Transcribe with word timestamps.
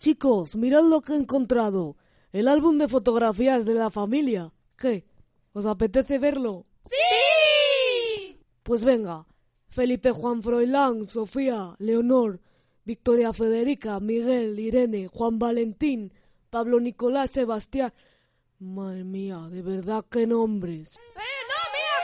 Chicos, 0.00 0.56
mirad 0.56 0.84
lo 0.84 1.02
que 1.02 1.12
he 1.12 1.16
encontrado. 1.16 1.98
El 2.32 2.48
álbum 2.48 2.78
de 2.78 2.88
fotografías 2.88 3.66
de 3.66 3.74
la 3.74 3.90
familia. 3.90 4.50
¿Qué? 4.74 5.04
¿Os 5.52 5.66
apetece 5.66 6.18
verlo? 6.18 6.64
¡Sí! 6.86 8.38
Pues 8.62 8.82
venga. 8.82 9.26
Felipe 9.68 10.10
Juan 10.10 10.42
Froilán, 10.42 11.04
Sofía, 11.04 11.76
Leonor, 11.78 12.40
Victoria 12.82 13.34
Federica, 13.34 14.00
Miguel, 14.00 14.58
Irene, 14.58 15.06
Juan 15.08 15.38
Valentín, 15.38 16.14
Pablo 16.48 16.80
Nicolás, 16.80 17.28
Sebastián. 17.32 17.92
Madre 18.58 19.04
mía, 19.04 19.48
de 19.50 19.60
verdad 19.60 20.06
qué 20.10 20.26
nombres. 20.26 20.96
¡Eh, 20.96 21.00
no, 21.14 21.60
mira! 21.74 22.00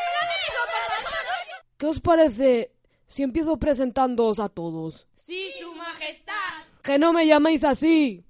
¿Qué 1.79 1.87
os 1.87 2.01
parece 2.03 2.73
si 3.07 3.23
empiezo 3.23 3.57
presentándoos 3.57 4.39
a 4.39 4.51
todos? 4.51 5.07
¡Sí, 5.15 5.51
su 5.59 5.75
majestad! 5.75 6.66
¡Que 6.87 6.99
no 7.01 7.13
me 7.13 7.27
llaméis 7.27 7.65
así! 7.65 8.25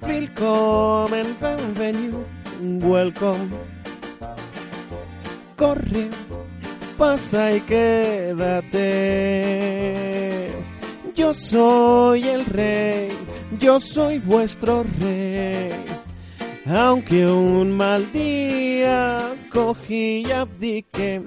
Willkommen, 0.00 1.36
bienvenido, 1.38 2.24
welcome. 2.62 3.50
Corre, 5.56 6.08
pasa 6.96 7.52
y 7.54 7.60
quédate. 7.60 8.80
Yo 11.14 11.34
soy 11.34 12.22
el 12.22 12.46
rey, 12.46 13.08
yo 13.58 13.78
soy 13.78 14.20
vuestro 14.20 14.84
rey. 15.00 15.84
Aunque 16.64 17.26
un 17.26 17.76
mal 17.76 18.10
día 18.10 19.34
cogí 19.50 20.24
y 20.26 20.32
abdiqué. 20.32 21.20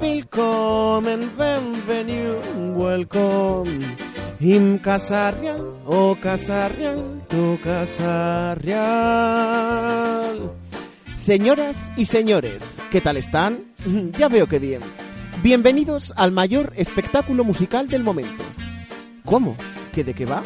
Willkommen, 0.00 1.30
bienvenido, 1.36 2.40
welcome. 2.74 3.80
Im 4.40 4.78
Casa 4.78 5.30
Real, 5.32 5.60
oh 5.84 6.16
tu 7.28 7.58
Casa 7.62 8.54
Real. 8.54 10.52
Señoras 11.14 11.92
y 11.98 12.06
señores, 12.06 12.76
¿qué 12.90 13.02
tal 13.02 13.18
están? 13.18 13.64
Ya 14.18 14.28
veo 14.30 14.46
que 14.46 14.58
bien. 14.58 14.80
Bienvenidos 15.42 16.14
al 16.16 16.32
mayor 16.32 16.72
espectáculo 16.76 17.44
musical 17.44 17.88
del 17.88 18.02
momento. 18.02 18.42
¿Cómo? 19.26 19.54
¿Qué 19.92 20.02
de 20.02 20.14
qué 20.14 20.24
va? 20.24 20.42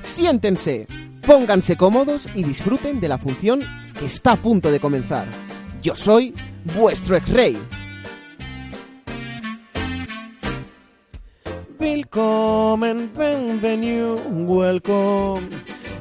Siéntense, 0.00 0.86
pónganse 1.26 1.78
cómodos 1.78 2.28
y 2.34 2.44
disfruten 2.44 3.00
de 3.00 3.08
la 3.08 3.16
función 3.16 3.60
que 3.98 4.04
está 4.04 4.32
a 4.32 4.36
punto 4.36 4.70
de 4.70 4.80
comenzar. 4.80 5.26
Yo 5.80 5.94
soy 5.94 6.34
vuestro 6.76 7.16
ex-rey. 12.12 12.42
Willkommen, 12.72 13.10
bienvenido, 13.16 14.16
welcome. 14.46 15.48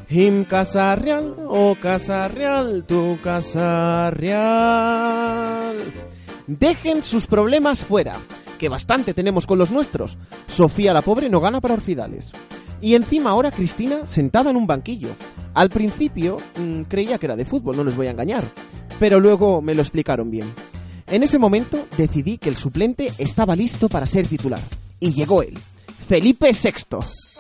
Im 0.09 0.43
Casa 0.43 0.95
Real, 0.95 1.35
oh 1.47 1.75
Casa 1.81 2.27
Real, 2.27 2.83
tu 2.85 3.17
Casa 3.23 4.11
Real. 4.11 5.75
Dejen 6.47 7.01
sus 7.03 7.27
problemas 7.27 7.85
fuera, 7.85 8.19
que 8.57 8.67
bastante 8.67 9.13
tenemos 9.13 9.47
con 9.47 9.57
los 9.57 9.71
nuestros. 9.71 10.17
Sofía 10.47 10.93
la 10.93 11.01
pobre 11.01 11.29
no 11.29 11.39
gana 11.39 11.61
para 11.61 11.75
orfidales. 11.75 12.31
Y 12.81 12.95
encima 12.95 13.29
ahora 13.29 13.51
Cristina 13.51 14.05
sentada 14.05 14.49
en 14.49 14.57
un 14.57 14.67
banquillo. 14.67 15.09
Al 15.53 15.69
principio 15.69 16.37
mm, 16.57 16.81
creía 16.83 17.17
que 17.19 17.27
era 17.27 17.37
de 17.37 17.45
fútbol, 17.45 17.77
no 17.77 17.83
les 17.83 17.95
voy 17.95 18.07
a 18.07 18.11
engañar. 18.11 18.43
Pero 18.99 19.19
luego 19.19 19.61
me 19.61 19.75
lo 19.75 19.81
explicaron 19.81 20.29
bien. 20.29 20.53
En 21.07 21.23
ese 21.23 21.39
momento 21.39 21.87
decidí 21.97 22.37
que 22.37 22.49
el 22.49 22.57
suplente 22.57 23.11
estaba 23.17 23.55
listo 23.55 23.87
para 23.87 24.05
ser 24.05 24.27
titular. 24.27 24.61
Y 24.99 25.13
llegó 25.13 25.41
él, 25.41 25.57
Felipe 26.11 26.51
VI. 26.51 27.30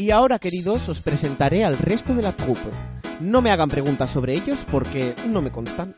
Y 0.00 0.12
ahora, 0.12 0.38
queridos, 0.38 0.88
os 0.88 1.00
presentaré 1.00 1.62
al 1.62 1.76
resto 1.76 2.14
de 2.14 2.22
la 2.22 2.34
troupe. 2.34 2.70
No 3.20 3.42
me 3.42 3.50
hagan 3.50 3.68
preguntas 3.68 4.08
sobre 4.08 4.32
ellos 4.32 4.60
porque 4.70 5.14
no 5.28 5.42
me 5.42 5.52
constan. 5.52 5.94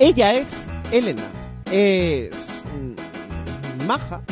Ella 0.00 0.34
es 0.34 0.66
Elena. 0.90 1.22
Es... 1.70 2.34
mm, 2.64 3.86
Maja. 3.86 4.22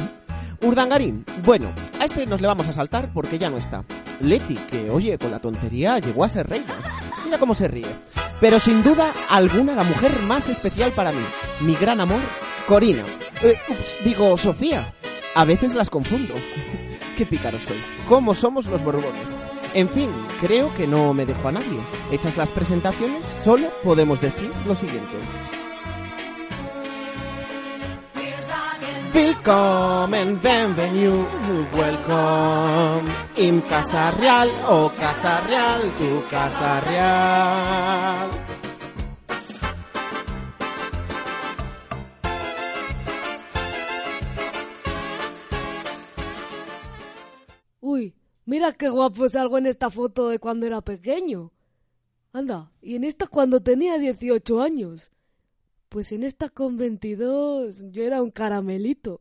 Urdangarín. 0.60 1.24
Bueno, 1.44 1.72
a 2.00 2.06
este 2.06 2.26
nos 2.26 2.40
le 2.40 2.48
vamos 2.48 2.66
a 2.66 2.72
saltar 2.72 3.12
porque 3.12 3.38
ya 3.38 3.48
no 3.48 3.58
está. 3.58 3.84
Leti, 4.18 4.56
que 4.56 4.90
oye, 4.90 5.16
con 5.18 5.30
la 5.30 5.38
tontería 5.38 6.00
llegó 6.00 6.24
a 6.24 6.28
ser 6.28 6.48
reina. 6.48 6.74
Mira 7.24 7.38
cómo 7.38 7.54
se 7.54 7.68
ríe. 7.68 7.86
Pero 8.40 8.58
sin 8.58 8.82
duda 8.82 9.12
alguna 9.30 9.76
la 9.76 9.84
mujer 9.84 10.20
más 10.22 10.48
especial 10.48 10.90
para 10.90 11.12
mí. 11.12 11.22
Mi 11.60 11.76
gran 11.76 12.00
amor, 12.00 12.22
Corina. 12.66 13.04
Eh, 13.40 13.56
ups, 13.68 13.98
digo, 14.02 14.36
Sofía. 14.36 14.92
A 15.36 15.44
veces 15.44 15.74
las 15.74 15.90
confundo. 15.90 16.34
Qué 17.16 17.24
pícaro 17.24 17.58
soy. 17.58 17.82
¿Cómo 18.08 18.34
somos 18.34 18.66
los 18.66 18.84
Borbones? 18.84 19.34
En 19.72 19.88
fin, 19.88 20.10
creo 20.40 20.72
que 20.74 20.86
no 20.86 21.14
me 21.14 21.24
dejo 21.24 21.48
a 21.48 21.52
nadie. 21.52 21.80
Hechas 22.10 22.36
las 22.36 22.52
presentaciones, 22.52 23.24
solo 23.24 23.68
podemos 23.82 24.20
decir 24.20 24.52
lo 24.66 24.76
siguiente. 24.76 25.16
Willkommen, 29.14 30.38
bienvenido, 30.42 31.26
welcome. 31.72 33.10
Im 33.36 33.62
Casa 33.62 34.10
Real, 34.10 34.50
oh 34.68 34.92
Casa 34.98 35.40
Real, 35.46 35.94
tu 35.96 36.22
Casa 36.28 36.80
Real. 36.80 38.55
Mira 48.46 48.72
qué 48.72 48.88
guapo 48.88 49.28
salgo 49.28 49.58
en 49.58 49.66
esta 49.66 49.90
foto 49.90 50.30
de 50.30 50.38
cuando 50.38 50.66
era 50.66 50.80
pequeño. 50.80 51.52
Anda, 52.32 52.72
y 52.80 52.94
en 52.96 53.04
esta 53.04 53.26
cuando 53.26 53.60
tenía 53.62 53.98
18 53.98 54.62
años. 54.62 55.10
Pues 55.88 56.12
en 56.12 56.22
esta 56.24 56.48
con 56.48 56.76
22 56.76 57.84
yo 57.90 58.02
era 58.02 58.22
un 58.22 58.30
caramelito. 58.30 59.20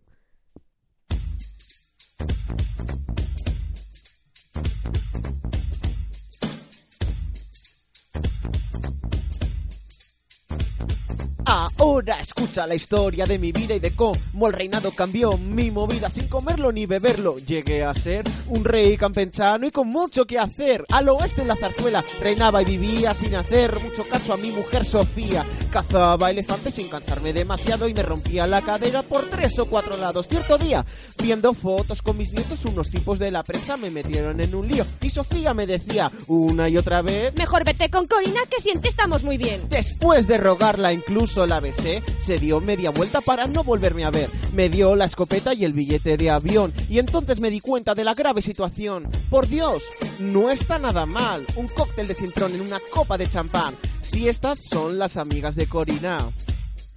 Ahora 11.78 12.20
escucha 12.20 12.68
la 12.68 12.76
historia 12.76 13.26
de 13.26 13.38
mi 13.38 13.52
vida 13.52 13.76
y 13.76 13.80
de 13.80 13.96
cómo 13.96 14.48
el 14.48 14.54
reinado 14.54 14.92
cambió 14.92 15.38
mi 15.38 15.72
movida 15.72 16.10
sin 16.10 16.28
comerlo 16.28 16.72
ni 16.72 16.86
beberlo. 16.86 17.36
Llegué 17.38 17.84
a 17.84 17.94
ser 17.94 18.26
un 18.48 18.64
rey 18.64 18.98
campechano 18.98 19.68
y 19.68 19.72
con 19.72 19.88
mucho 19.88 20.26
que 20.26 20.40
hacer. 20.40 20.86
Al 20.92 21.10
oeste 21.10 21.42
en 21.42 21.48
la 21.48 21.56
zarzuela 21.56 22.04
reinaba 22.20 22.62
y 22.62 22.66
vivía 22.66 23.14
sin 23.14 23.36
hacer 23.36 23.80
mucho 23.80 24.04
caso 24.04 24.34
a 24.34 24.38
mi 24.38 24.52
mujer 24.52 24.86
Sofía. 24.86 25.46
Cazaba 25.72 26.30
elefantes 26.30 26.76
sin 26.76 26.88
cansarme 26.88 27.34
demasiado 27.34 27.88
y 27.88 27.94
me 27.94 28.04
rompía 28.04 28.48
la 28.48 28.62
cadera 28.62 29.02
por 29.02 29.30
tres 29.30 29.58
o 29.60 29.66
cuatro 29.66 29.98
lados. 29.98 30.28
Cierto 30.28 30.58
día, 30.58 30.86
viendo 31.22 31.54
fotos 31.54 32.02
con 32.02 32.18
mis 32.18 32.32
nietos, 32.34 32.66
unos 32.66 32.90
tipos 32.90 33.20
de 33.20 33.32
la 33.32 33.44
prensa 33.44 33.78
me 33.78 33.92
metieron 33.92 34.40
en 34.40 34.56
un 34.56 34.68
lío. 34.68 34.86
Y 35.02 35.10
Sofía 35.10 35.54
me 35.54 35.66
decía 35.66 36.12
una 36.28 36.70
y 36.70 36.78
otra 36.78 37.02
vez... 37.02 37.34
Mejor 37.36 37.64
vete 37.64 37.90
con 37.90 38.08
Corina 38.08 38.42
que 38.50 38.62
siente 38.62 38.90
estamos 38.90 39.24
muy 39.24 39.38
bien. 39.38 39.62
Después 39.70 40.28
de 40.28 40.38
rogarla 40.38 40.94
incluso 40.94 41.46
la 41.46 41.55
besé, 41.60 42.04
se 42.19 42.40
dio 42.40 42.62
media 42.62 42.92
vuelta 42.92 43.22
para 43.22 43.48
no 43.48 43.63
volverme 43.63 44.06
a 44.06 44.12
ver. 44.12 44.30
Me 44.54 44.69
dio 44.69 44.96
la 44.96 45.06
escopeta 45.06 45.54
y 45.54 45.66
el 45.66 45.74
billete 45.74 46.18
de 46.18 46.30
avión. 46.30 46.74
Y 46.90 47.00
entonces 47.00 47.40
me 47.40 47.50
di 47.50 47.60
cuenta 47.60 47.94
de 47.94 48.04
la 48.04 48.13
grave 48.13 48.42
situación. 48.42 49.10
Por 49.30 49.48
Dios, 49.48 49.84
no 50.19 50.50
está 50.50 50.80
nada 50.80 51.06
mal. 51.06 51.46
Un 51.56 51.68
cóctel 51.68 52.07
de 52.07 52.13
cintrón 52.13 52.56
en 52.56 52.62
una 52.62 52.80
copa 52.92 53.18
de 53.18 53.30
champán. 53.30 53.75
Si 54.02 54.28
estas 54.28 54.60
son 54.69 54.98
las 54.98 55.18
amigas 55.18 55.56
de 55.56 55.68
Corina. 55.68 56.18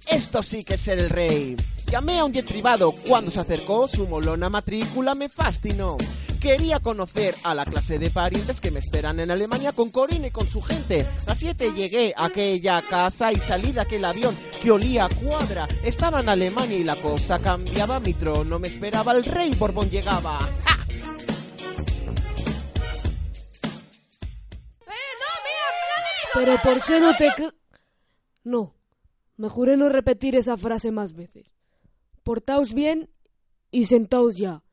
Esto 0.07 0.41
sí 0.41 0.63
que 0.63 0.75
es 0.75 0.81
ser 0.81 0.99
el 0.99 1.09
rey. 1.09 1.55
Llamé 1.91 2.19
a 2.19 2.25
un 2.25 2.33
jet 2.33 2.45
privado. 2.45 2.93
Cuando 3.07 3.31
se 3.31 3.39
acercó, 3.39 3.87
su 3.87 4.07
molona 4.07 4.49
matrícula 4.49 5.15
me 5.15 5.29
fascinó. 5.29 5.97
Quería 6.41 6.79
conocer 6.79 7.35
a 7.43 7.53
la 7.53 7.65
clase 7.65 7.99
de 7.99 8.09
parientes 8.09 8.61
que 8.61 8.71
me 8.71 8.79
esperan 8.79 9.19
en 9.19 9.29
Alemania 9.29 9.73
con 9.73 9.91
Corinne 9.91 10.27
y 10.27 10.31
con 10.31 10.47
su 10.47 10.61
gente. 10.61 11.05
A 11.27 11.35
siete 11.35 11.73
llegué 11.73 12.13
a 12.15 12.25
aquella 12.25 12.81
casa 12.81 13.33
y 13.33 13.35
salí 13.35 13.73
de 13.73 13.81
aquel 13.81 14.05
avión 14.05 14.37
que 14.61 14.71
olía 14.71 15.09
cuadra. 15.21 15.67
Estaba 15.83 16.21
en 16.21 16.29
Alemania 16.29 16.77
y 16.77 16.85
la 16.85 16.95
cosa 16.95 17.39
cambiaba. 17.39 17.99
Mi 17.99 18.13
trono 18.13 18.57
me 18.57 18.69
esperaba, 18.69 19.11
el 19.11 19.25
rey 19.25 19.53
Borbón 19.55 19.89
llegaba. 19.89 20.39
¡Ja! 20.39 20.79
Pero 26.33 26.55
¿por 26.61 26.81
qué 26.85 26.99
no 27.01 27.15
te... 27.17 27.33
No, 28.45 28.75
me 29.35 29.49
juré 29.49 29.75
no 29.75 29.89
repetir 29.89 30.37
esa 30.37 30.55
frase 30.55 30.91
más 30.91 31.11
veces. 31.11 31.53
Portaos 32.23 32.73
bien 32.73 33.09
y 33.71 33.85
sentaos 33.85 34.37
ya. 34.37 34.63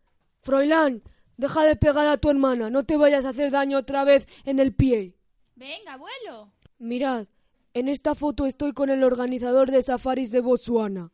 Froilán, 0.43 1.03
deja 1.37 1.65
de 1.65 1.77
pegar 1.77 2.07
a 2.07 2.19
tu 2.19 2.31
hermana, 2.31 2.71
no 2.71 2.85
te 2.85 2.97
vayas 2.97 3.25
a 3.25 3.31
hacer 3.31 3.51
daño 3.51 3.79
otra 3.79 4.05
vez 4.05 4.27
en 4.45 4.59
el 4.59 4.75
pie. 4.75 5.17
Venga, 5.55 5.95
abuelo. 5.95 6.53
Mirad, 6.79 7.27
en 7.75 7.89
esta 7.89 8.15
foto 8.15 8.47
estoy 8.47 8.73
con 8.73 8.91
el 8.91 9.05
organizador 9.05 9.71
de 9.71 9.83
safaris 9.83 10.31
de 10.31 10.41
Botswana. 10.41 11.13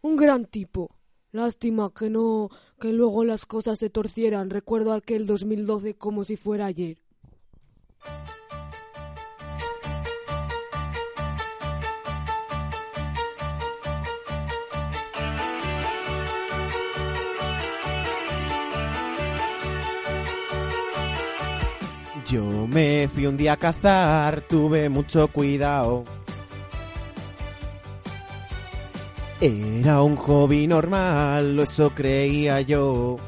Un 0.00 0.16
gran 0.16 0.46
tipo. 0.46 0.96
Lástima 1.32 1.92
que 1.92 2.10
no, 2.10 2.50
que 2.78 2.92
luego 2.92 3.24
las 3.24 3.44
cosas 3.44 3.78
se 3.78 3.90
torcieran. 3.90 4.50
Recuerdo 4.50 4.92
aquel 4.92 5.26
2012 5.26 5.94
como 5.96 6.24
si 6.24 6.36
fuera 6.36 6.66
ayer. 6.66 7.02
Yo 22.34 22.66
me 22.66 23.06
fui 23.06 23.26
un 23.26 23.36
día 23.36 23.52
a 23.52 23.56
cazar, 23.56 24.40
tuve 24.48 24.88
mucho 24.88 25.28
cuidado. 25.28 26.02
Era 29.40 30.02
un 30.02 30.16
hobby 30.16 30.66
normal, 30.66 31.60
eso 31.60 31.90
creía 31.90 32.60
yo. 32.62 33.18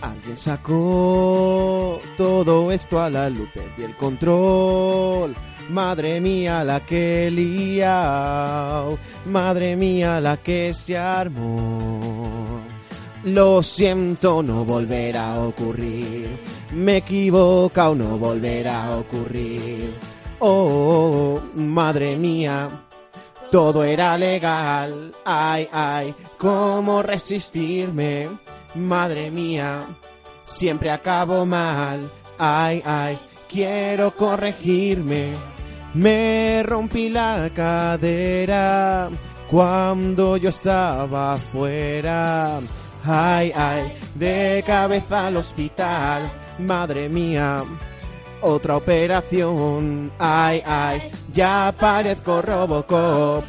Alguien 0.00 0.36
sacó 0.36 2.00
todo 2.16 2.72
esto 2.72 3.00
a 3.00 3.08
la 3.08 3.30
luz, 3.30 3.48
perdí 3.54 3.84
el 3.84 3.96
control. 3.96 5.36
Madre 5.70 6.20
mía 6.20 6.64
la 6.64 6.80
que 6.80 7.28
he 7.28 7.30
liado, 7.30 8.98
madre 9.26 9.76
mía 9.76 10.20
la 10.20 10.36
que 10.38 10.74
se 10.74 10.98
armó. 10.98 12.25
Lo 13.26 13.60
siento, 13.60 14.40
no 14.40 14.64
volverá 14.64 15.32
a 15.32 15.40
ocurrir. 15.40 16.38
Me 16.70 16.92
he 16.92 16.96
equivocado, 16.98 17.96
no 17.96 18.18
volverá 18.18 18.84
a 18.84 18.98
ocurrir. 18.98 19.98
Oh, 20.38 21.40
madre 21.56 22.16
mía, 22.16 22.68
todo 23.50 23.82
era 23.82 24.16
legal. 24.16 25.12
Ay, 25.24 25.68
ay, 25.72 26.14
¿cómo 26.38 27.02
resistirme? 27.02 28.28
Madre 28.76 29.32
mía, 29.32 29.84
siempre 30.44 30.92
acabo 30.92 31.44
mal. 31.44 32.08
Ay, 32.38 32.80
ay, 32.84 33.18
quiero 33.48 34.14
corregirme. 34.14 35.32
Me 35.94 36.62
rompí 36.62 37.08
la 37.08 37.50
cadera 37.52 39.10
cuando 39.50 40.36
yo 40.36 40.50
estaba 40.50 41.32
afuera. 41.32 42.60
Ay, 43.08 43.52
ay, 43.54 43.92
de 44.16 44.64
cabeza 44.66 45.28
al 45.28 45.36
hospital. 45.36 46.28
Madre 46.58 47.08
mía, 47.08 47.62
otra 48.40 48.76
operación. 48.76 50.10
Ay, 50.18 50.60
ay, 50.66 51.10
ya 51.32 51.72
parezco 51.78 52.42
Robocop. 52.42 53.44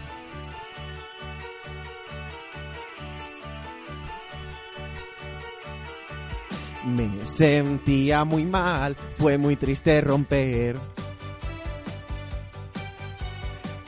Me 6.85 7.25
sentía 7.25 8.23
muy 8.25 8.45
mal, 8.45 8.95
fue 9.17 9.39
muy 9.39 9.55
triste 9.55 9.99
romper. 10.01 10.77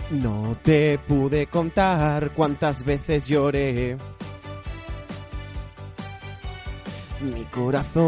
No 0.10 0.58
te 0.64 0.98
pude 0.98 1.46
contar 1.46 2.32
cuántas 2.32 2.84
veces 2.84 3.28
lloré. 3.28 3.96
Mi 7.22 7.44
corazón 7.46 8.00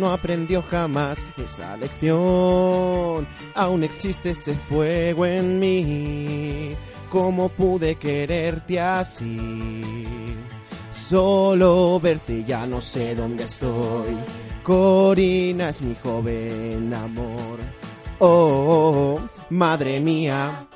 no 0.00 0.10
aprendió 0.10 0.60
jamás 0.62 1.24
esa 1.36 1.76
lección. 1.76 3.28
Aún 3.54 3.84
existe 3.84 4.30
ese 4.30 4.54
fuego 4.54 5.24
en 5.24 5.60
mí. 5.60 6.70
¿Cómo 7.08 7.48
pude 7.48 7.94
quererte 7.94 8.80
así? 8.80 10.36
Solo 10.92 12.00
verte 12.00 12.42
ya 12.44 12.66
no 12.66 12.80
sé 12.80 13.14
dónde 13.14 13.44
estoy. 13.44 14.16
Corina 14.64 15.68
es 15.68 15.80
mi 15.82 15.94
joven 15.94 16.92
amor. 16.92 17.58
Oh, 18.18 19.18
madre 19.50 20.00
mía, 20.00 20.66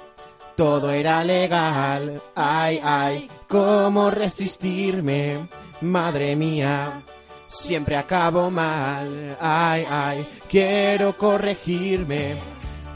todo 0.56 0.90
era 0.90 1.24
legal. 1.24 2.22
Ay, 2.34 2.80
ay, 2.82 3.28
¿cómo 3.48 4.10
resistirme? 4.10 5.48
Madre 5.84 6.34
mía, 6.34 7.02
siempre 7.48 7.96
acabo 7.96 8.50
mal. 8.50 9.36
Ay, 9.40 9.86
ay, 9.88 10.26
quiero 10.48 11.16
corregirme. 11.16 12.38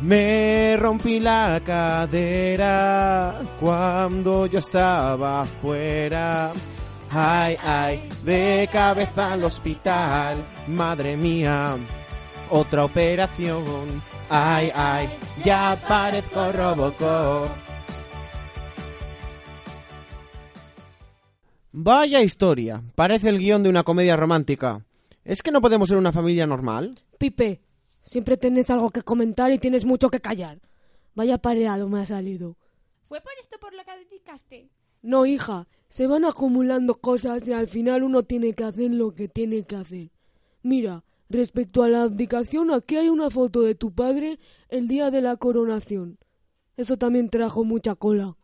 Me 0.00 0.76
rompí 0.78 1.20
la 1.20 1.60
cadera 1.64 3.40
cuando 3.60 4.46
yo 4.46 4.58
estaba 4.58 5.42
afuera. 5.42 6.52
Ay, 7.10 7.56
ay, 7.62 8.08
de 8.22 8.68
cabeza 8.72 9.34
al 9.34 9.44
hospital. 9.44 10.44
Madre 10.68 11.16
mía, 11.16 11.76
otra 12.50 12.84
operación. 12.84 14.02
Ay, 14.30 14.72
ay, 14.74 15.10
ya 15.44 15.76
parezco 15.86 16.52
Robocop. 16.52 17.67
Vaya 21.80 22.22
historia. 22.22 22.82
Parece 22.96 23.28
el 23.28 23.38
guion 23.38 23.62
de 23.62 23.68
una 23.68 23.84
comedia 23.84 24.16
romántica. 24.16 24.84
¿Es 25.24 25.44
que 25.44 25.52
no 25.52 25.60
podemos 25.60 25.88
ser 25.88 25.96
una 25.96 26.10
familia 26.10 26.44
normal? 26.44 26.98
Pipe, 27.18 27.60
siempre 28.02 28.36
tenés 28.36 28.68
algo 28.70 28.90
que 28.90 29.02
comentar 29.02 29.52
y 29.52 29.60
tienes 29.60 29.84
mucho 29.84 30.08
que 30.08 30.18
callar. 30.18 30.58
Vaya 31.14 31.38
pareado 31.38 31.88
me 31.88 32.00
ha 32.00 32.04
salido. 32.04 32.56
¿Fue 33.06 33.20
por 33.20 33.30
esto 33.40 33.60
por 33.60 33.72
lo 33.74 33.84
que 33.84 33.96
dedicaste? 33.96 34.70
No, 35.02 35.24
hija, 35.24 35.68
se 35.88 36.08
van 36.08 36.24
acumulando 36.24 36.96
cosas 36.96 37.46
y 37.46 37.52
al 37.52 37.68
final 37.68 38.02
uno 38.02 38.24
tiene 38.24 38.54
que 38.54 38.64
hacer 38.64 38.92
lo 38.92 39.14
que 39.14 39.28
tiene 39.28 39.62
que 39.62 39.76
hacer. 39.76 40.10
Mira, 40.64 41.04
respecto 41.28 41.84
a 41.84 41.88
la 41.88 42.02
abdicación, 42.02 42.72
aquí 42.72 42.96
hay 42.96 43.08
una 43.08 43.30
foto 43.30 43.62
de 43.62 43.76
tu 43.76 43.92
padre 43.94 44.40
el 44.68 44.88
día 44.88 45.12
de 45.12 45.22
la 45.22 45.36
coronación. 45.36 46.18
Eso 46.76 46.96
también 46.96 47.30
trajo 47.30 47.62
mucha 47.62 47.94
cola. 47.94 48.36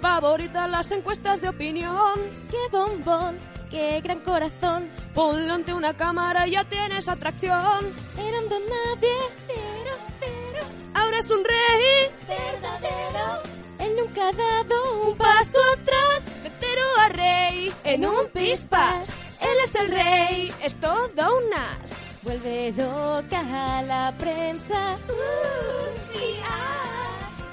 Favoritas 0.00 0.70
las 0.70 0.90
encuestas 0.92 1.40
de 1.40 1.48
opinión. 1.48 2.14
¡Qué 2.50 2.56
bombón! 2.70 3.38
¡Qué 3.70 4.00
gran 4.00 4.20
corazón! 4.20 4.88
Ponlo 5.14 5.54
ante 5.54 5.74
una 5.74 5.94
cámara 5.94 6.46
y 6.46 6.52
ya 6.52 6.64
tienes 6.64 7.08
atracción. 7.08 7.92
Era 8.16 8.38
un 8.40 8.48
don 8.48 8.62
pero, 9.00 9.96
pero, 10.20 10.64
Ahora 10.94 11.18
es 11.18 11.30
un 11.30 11.44
rey, 11.44 12.10
verdadero. 12.28 13.42
Él 13.78 13.96
nunca 13.98 14.28
ha 14.28 14.32
dado 14.32 15.08
un 15.08 15.16
paso 15.16 15.58
atrás, 15.74 16.26
de 16.42 16.50
cero 16.60 16.82
a 17.00 17.08
rey, 17.10 17.72
en 17.84 18.06
un 18.06 18.28
pispas. 18.32 19.10
Él 19.40 19.56
es 19.64 19.74
el 19.74 19.88
rey, 19.90 20.52
es 20.62 20.74
todo 20.80 21.38
un 21.38 21.54
as. 21.54 21.92
Vuelve 22.22 22.72
loca 22.72 23.78
a 23.78 23.82
la 23.82 24.14
prensa. 24.16 24.96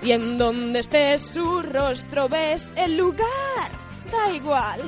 Y 0.04 0.12
en 0.12 0.38
donde 0.38 0.80
esté 0.80 1.18
su 1.18 1.62
rostro 1.62 2.28
ves 2.28 2.72
el 2.76 2.98
lugar, 2.98 3.70
da 4.12 4.34
igual. 4.34 4.82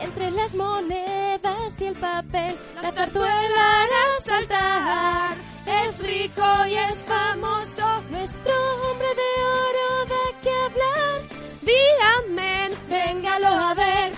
Entre 0.00 0.30
las 0.30 0.54
monedas 0.54 1.80
y 1.80 1.84
el 1.86 1.94
papel, 1.94 2.56
La 2.80 2.92
zarzuela 2.92 3.82
hará 3.82 4.20
saltar, 4.24 5.36
es 5.66 5.98
rico 5.98 6.66
y 6.68 6.74
es 6.74 7.04
famoso. 7.04 8.02
nuestro 8.10 8.54
hombre 8.82 9.08
de 9.22 9.30
oro 9.44 10.04
da 10.06 10.40
que 10.42 10.50
hablar. 10.50 11.38
Amén, 12.18 12.72
véngalo 12.88 13.48
a 13.48 13.74
ver. 13.74 14.12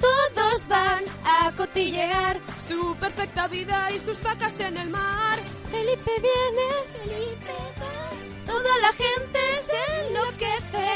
Todos 0.00 0.68
van 0.68 1.02
a 1.24 1.52
cotillear 1.56 2.38
su 2.68 2.94
perfecta 2.96 3.48
vida 3.48 3.90
y 3.94 3.98
sus 3.98 4.20
vacas 4.22 4.58
en 4.60 4.76
el 4.76 4.90
mar. 4.90 5.38
Felipe 5.70 6.10
viene, 6.20 6.66
Felipe 6.92 7.52
va. 7.80 8.52
Toda 8.52 8.78
la 8.78 8.92
gente 8.92 9.38
se 9.62 10.00
enloquece. 10.06 10.88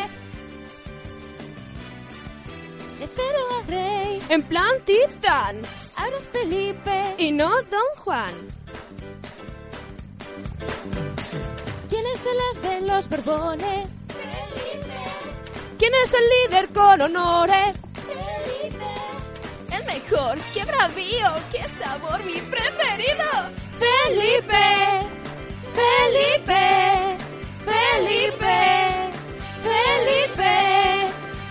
De 2.99 3.09
cero 3.17 3.39
a 3.59 3.67
rey, 3.71 4.23
En 4.29 4.43
plan 4.43 4.81
Titán 4.85 5.63
ahora 5.97 6.17
es 6.19 6.29
Felipe. 6.29 7.15
y 7.19 7.33
no 7.33 7.51
Don 7.63 7.89
Juan. 7.99 8.33
¿Quién 11.91 12.05
es 12.07 12.21
las 12.43 12.63
de 12.63 12.81
los 12.83 13.09
Borbones? 13.09 13.91
¿Quién 15.79 15.93
es 16.05 16.13
el 16.15 16.25
líder 16.51 16.69
con 16.73 17.01
honores? 17.03 17.77
El 19.73 19.85
mejor, 19.85 20.39
qué 20.55 20.65
bravío, 20.65 21.29
qué 21.51 21.65
sabor, 21.83 22.23
mi 22.25 22.41
preferido. 22.41 23.62
Felipe, 23.79 24.67
Felipe, 25.79 26.65
Felipe, 27.65 28.59
Felipe, 29.63 30.55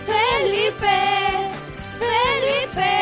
Felipe, 0.06 0.96
Felipe. 1.98 2.92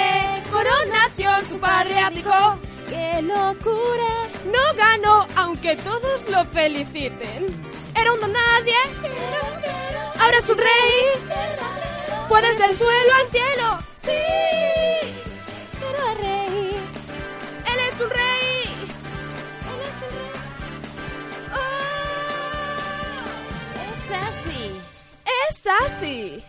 Coronación, 0.51 1.47
su 1.47 1.59
padre 1.59 1.99
abdicó. 2.01 2.59
¡Qué 2.89 3.23
locura! 3.23 4.29
No 4.47 4.75
ganó, 4.77 5.27
aunque 5.37 5.77
todos 5.77 6.29
lo 6.29 6.45
feliciten. 6.47 7.47
Era 7.95 8.13
un 8.13 8.21
don 8.21 8.33
nadie, 8.33 8.77
ahora 10.19 10.39
es 10.39 10.49
un 10.49 10.59
rey. 10.59 10.93
Fue 12.29 12.41
desde 12.43 12.65
el 12.67 12.77
suelo 12.77 13.13
al 13.21 13.31
cielo. 13.31 13.79
Sí, 14.03 14.11
Así. 25.87 26.43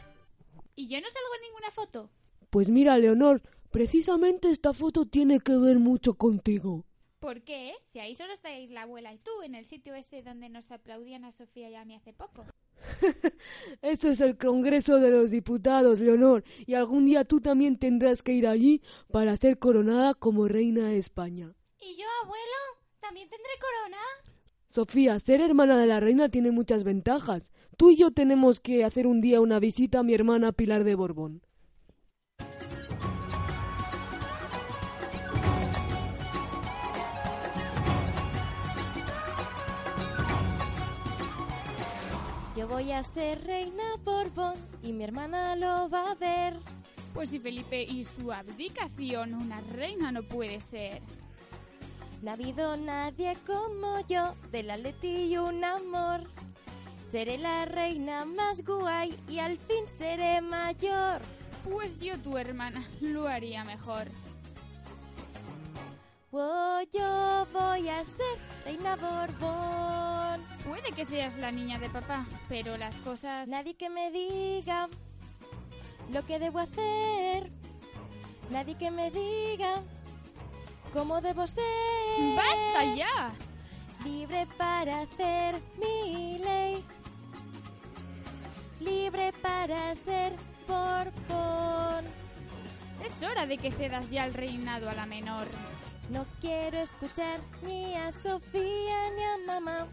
¿Y 0.76 0.88
yo 0.88 1.00
no 1.02 1.10
salgo 1.10 1.36
en 1.36 1.42
ninguna 1.42 1.72
foto? 1.72 2.10
Pues 2.50 2.70
mira, 2.70 2.98
Leonor, 2.98 3.42
precisamente 3.72 4.50
esta 4.50 4.74
foto 4.74 5.06
tiene 5.06 5.40
que 5.40 5.56
ver 5.58 5.80
mucho 5.80 6.16
contigo. 6.16 6.86
¿Por 7.20 7.44
qué? 7.44 7.76
Si 7.86 8.00
ahí 8.00 8.16
solo 8.16 8.34
estáis 8.34 8.72
la 8.72 8.82
abuela 8.82 9.14
y 9.14 9.20
tú, 9.20 9.30
en 9.44 9.54
el 9.54 9.66
sitio 9.66 9.94
ese 9.94 10.24
donde 10.24 10.50
nos 10.50 10.72
aplaudían 10.72 11.24
a 11.24 11.32
Sofía 11.32 11.70
y 11.70 11.76
a 11.76 11.86
mí 11.86 11.94
hace 11.94 12.14
poco. 12.14 12.46
Eso 13.84 14.10
es 14.10 14.22
el 14.22 14.38
Congreso 14.38 15.00
de 15.00 15.12
los 15.12 15.30
Diputados, 15.30 16.00
Leonor, 16.00 16.44
y 16.66 16.74
algún 16.74 17.06
día 17.06 17.24
tú 17.24 17.40
también 17.40 17.78
tendrás 17.78 18.24
que 18.24 18.34
ir 18.34 18.48
allí 18.48 18.82
para 19.12 19.38
ser 19.38 19.60
coronada 19.60 20.16
como 20.16 20.48
reina 20.48 20.88
de 20.88 20.98
España. 20.98 21.54
¿Y 21.80 21.96
yo, 21.96 22.06
abuelo? 22.24 22.58
¿También 23.00 23.30
tendré 23.30 23.52
corona? 23.60 23.98
Sofía, 24.72 25.20
ser 25.20 25.42
hermana 25.42 25.78
de 25.78 25.86
la 25.86 26.00
reina 26.00 26.30
tiene 26.30 26.50
muchas 26.52 26.86
ventajas. 26.86 27.52
Tú 27.76 27.90
y 27.90 27.98
yo 27.98 28.12
tenemos 28.12 28.62
que 28.62 28.86
hacer 28.86 29.06
un 29.06 29.20
día 29.20 29.42
una 29.42 29.60
visita 29.60 30.00
a 30.00 30.04
mi 30.04 30.14
hermana 30.14 30.54
Pilar 30.54 30.86
de 30.86 30.96
Borbón. 30.96 31.42
Yo 42.56 42.70
voy 42.70 42.94
a 42.94 43.04
ser 43.04 43.44
reina 43.44 43.84
Borbón 44.06 44.54
y 44.82 44.94
mi 44.94 45.04
hermana 45.04 45.58
lo 45.58 45.90
va 45.90 46.12
a 46.12 46.16
ver. 46.16 46.58
Pues 47.14 47.32
si 47.32 47.40
Felipe 47.40 47.84
y 47.84 48.06
su 48.06 48.32
abdicación, 48.32 49.34
una 49.34 49.60
reina 49.60 50.14
no 50.14 50.24
puede 50.24 50.62
ser. 50.62 51.02
No 52.22 52.30
ha 52.30 52.34
habido 52.36 52.78
nadie 52.78 53.36
como 53.48 54.00
yo, 54.08 54.36
del 54.52 54.70
Atleti 54.70 55.32
y 55.34 55.38
un 55.38 55.64
amor. 55.64 56.30
Seré 57.10 57.40
la 57.40 57.66
reina 57.66 58.26
más 58.26 58.64
guay 58.64 59.20
y 59.28 59.40
al 59.40 59.58
fin 59.58 59.88
seré 59.88 60.40
mayor. 60.40 61.20
Pues 61.64 62.00
yo, 62.00 62.18
tu 62.20 62.38
hermana, 62.38 62.88
lo 63.02 63.28
haría 63.28 63.64
mejor. 63.64 64.08
Oh, 66.32 66.80
yo 66.94 67.48
voy 67.52 67.90
a 67.90 68.04
ser 68.04 68.38
reina 68.66 68.96
Borbón. 68.96 70.46
Puede 70.64 70.92
que 70.96 71.06
seas 71.06 71.36
la 71.38 71.52
niña 71.52 71.80
de 71.80 71.90
papá, 71.90 72.28
pero 72.48 72.78
las 72.78 72.96
cosas... 72.98 73.50
Nadie 73.50 73.74
que 73.74 73.90
me 73.90 74.12
diga 74.12 74.90
lo 76.14 76.24
que 76.26 76.38
debo 76.38 76.60
hacer. 76.60 77.52
Nadie 78.52 78.76
que 78.76 78.92
me 78.92 79.10
diga 79.10 79.82
cómo 80.94 81.22
debo 81.22 81.48
ser. 81.48 81.64
¡Basta 82.36 82.96
ya! 82.96 83.32
Libre 84.04 84.48
para 84.58 85.02
hacer 85.02 85.62
mi 85.78 86.40
ley. 86.40 86.84
Libre 88.80 89.34
para 89.42 89.96
ser 89.96 90.36
Borbón. 90.68 92.06
Es 93.06 93.22
hora 93.24 93.46
de 93.46 93.58
que 93.58 93.72
cedas 93.72 94.10
ya 94.10 94.26
el 94.26 94.34
reinado 94.34 94.90
a 94.90 94.94
la 94.94 95.06
menor. 95.06 95.48
No 96.10 96.26
quiero 96.40 96.80
escuchar 96.80 97.40
ni 97.64 97.96
a 97.96 98.12
Sofía 98.12 99.12
ni 99.16 99.24
a 99.24 99.38
mamá. 99.46 99.88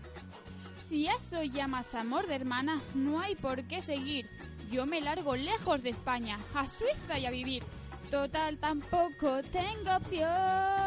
Si 0.88 1.06
eso 1.06 1.42
llamas 1.42 1.94
amor 1.94 2.26
de 2.26 2.34
hermana, 2.34 2.80
no 2.94 3.20
hay 3.20 3.36
por 3.36 3.64
qué 3.64 3.82
seguir. 3.82 4.28
Yo 4.70 4.86
me 4.86 5.00
largo 5.00 5.36
lejos 5.36 5.82
de 5.82 5.90
España, 5.90 6.38
a 6.54 6.66
Suiza 6.66 7.18
y 7.18 7.26
a 7.26 7.30
vivir. 7.30 7.62
Total, 8.10 8.56
tampoco 8.58 9.42
tengo 9.52 9.96
opción. 9.96 10.77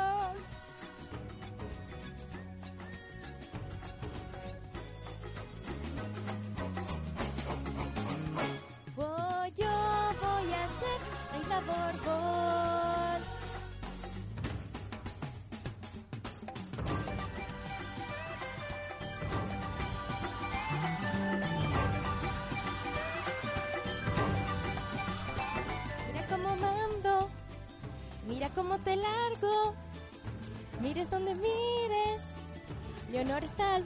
Está 33.41 33.73
al 33.75 33.83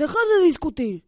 dejad 0.00 0.38
de 0.38 0.46
discutir. 0.46 1.04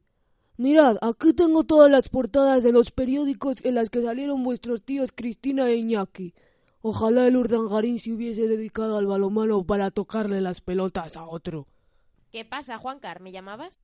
Mirad, 0.59 0.99
aquí 1.01 1.33
tengo 1.33 1.65
todas 1.65 1.91
las 1.91 2.11
portadas 2.11 2.63
de 2.63 2.73
los 2.73 2.91
periódicos 2.91 3.65
en 3.65 3.75
las 3.75 3.89
que 3.89 4.03
salieron 4.03 4.45
vuestros 4.45 4.83
tíos 4.83 5.13
Cristina 5.15 5.67
e 5.71 5.77
Iñaki. 5.77 6.35
Ojalá 6.83 7.27
el 7.27 7.39
Urdangarín 7.39 7.99
se 7.99 8.13
hubiese 8.13 8.49
dedicado 8.49 8.99
al 8.99 9.07
balomano 9.07 9.65
para 9.65 9.91
tocarle 9.91 10.43
las 10.43 10.61
pelotas 10.61 11.17
a 11.17 11.27
otro. 11.27 11.67
¿Qué 12.33 12.45
pasa, 12.45 12.77
Juancar? 12.77 13.21
¿Me 13.21 13.33
llamabas? 13.33 13.81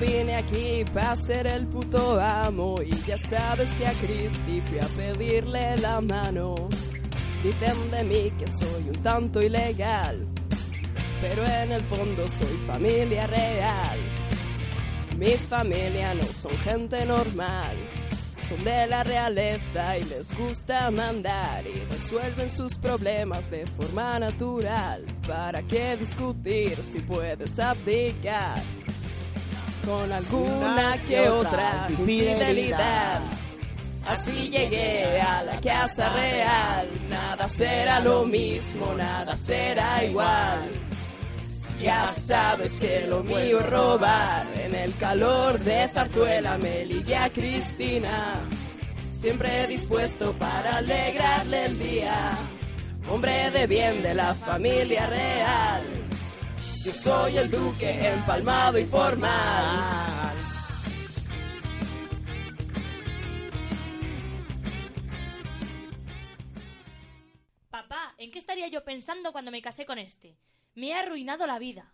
Vine 0.00 0.36
aquí 0.36 0.84
para 0.94 1.14
ser 1.14 1.46
el 1.46 1.66
puto 1.66 2.18
amo 2.18 2.76
y 2.82 2.90
ya 3.06 3.18
sabes 3.18 3.74
que 3.74 3.86
a 3.86 3.92
Cristi 3.92 4.62
fui 4.62 4.78
a 4.78 4.86
pedirle 4.96 5.76
la 5.76 6.00
mano. 6.00 6.54
Dicen 7.42 7.90
de 7.90 8.04
mí 8.04 8.30
que 8.38 8.46
soy 8.46 8.88
un 8.88 9.02
tanto 9.02 9.42
ilegal, 9.42 10.26
pero 11.20 11.44
en 11.44 11.72
el 11.72 11.82
fondo 11.84 12.26
soy 12.28 12.56
familia 12.66 13.26
real. 13.26 13.98
Mi 15.18 15.32
familia 15.36 16.14
no 16.14 16.24
son 16.24 16.56
gente 16.58 17.04
normal, 17.04 17.76
son 18.48 18.64
de 18.64 18.86
la 18.86 19.04
realeza 19.04 19.98
y 19.98 20.02
les 20.04 20.32
gusta 20.36 20.90
mandar 20.90 21.66
y 21.66 21.76
resuelven 21.92 22.50
sus 22.50 22.78
problemas 22.78 23.50
de 23.50 23.66
forma 23.66 24.18
natural. 24.18 25.04
¿Para 25.28 25.62
qué 25.62 25.96
discutir 25.98 26.82
si 26.82 27.00
puedes 27.00 27.58
abdicar? 27.58 28.62
Con 29.84 30.12
alguna 30.12 30.96
que 31.06 31.28
otra 31.28 31.86
infidelidad. 31.90 33.20
Así 34.06 34.48
llegué 34.50 35.20
a 35.20 35.42
la 35.44 35.60
casa 35.60 36.08
real, 36.14 36.88
nada 37.08 37.46
será 37.48 38.00
lo 38.00 38.24
mismo, 38.24 38.94
nada 38.96 39.36
será 39.36 40.02
igual. 40.04 40.58
Ya 41.78 42.12
sabes 42.14 42.78
que 42.78 43.06
lo 43.06 43.22
mío 43.22 43.60
es 43.60 43.70
robar, 43.70 44.46
en 44.56 44.74
el 44.74 44.94
calor 44.96 45.58
de 45.60 45.88
Zarzuela 45.88 46.58
me 46.58 46.84
ligué 46.84 47.16
a 47.16 47.30
Cristina, 47.30 48.40
siempre 49.12 49.66
dispuesto 49.66 50.32
para 50.34 50.76
alegrarle 50.78 51.66
el 51.66 51.78
día. 51.78 52.32
Hombre 53.10 53.50
de 53.50 53.66
bien 53.66 54.02
de 54.02 54.14
la 54.14 54.34
familia 54.34 55.06
real, 55.06 55.82
yo 56.84 56.94
soy 56.94 57.36
el 57.36 57.50
duque 57.50 58.08
empalmado 58.08 58.78
y 58.78 58.84
formal. 58.84 60.34
Papá, 67.68 68.14
¿en 68.16 68.30
qué 68.30 68.38
estaría 68.38 68.68
yo 68.68 68.82
pensando 68.82 69.32
cuando 69.32 69.50
me 69.50 69.60
casé 69.60 69.84
con 69.84 69.98
este? 69.98 70.38
Me 70.74 70.94
ha 70.94 71.00
arruinado 71.00 71.46
la 71.46 71.58
vida. 71.58 71.92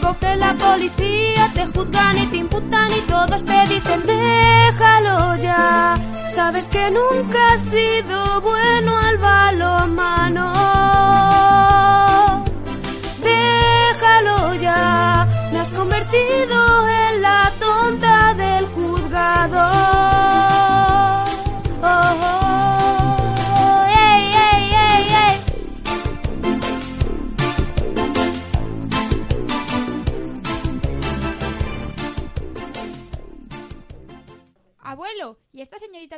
Coge 0.00 0.36
la 0.36 0.54
policía. 0.54 1.50
Te 1.54 1.66
juzgan 1.66 2.18
y 2.18 2.26
te 2.26 2.36
imputan 2.36 2.90
y 2.90 3.00
todos 3.02 3.44
te 3.44 3.66
dicen, 3.68 4.02
déjalo 4.06 5.36
ya. 5.36 5.94
Sabes 6.34 6.68
que 6.68 6.90
nunca 6.90 7.52
has 7.52 7.62
sido 7.62 8.40
bueno 8.40 8.98
al 8.98 9.18
balonmano. 9.18 10.52
Déjalo 13.22 14.54
ya, 14.54 15.28
me 15.52 15.58
has 15.60 15.68
convertido 15.70 16.88
en 16.88 17.22
la 17.22 17.52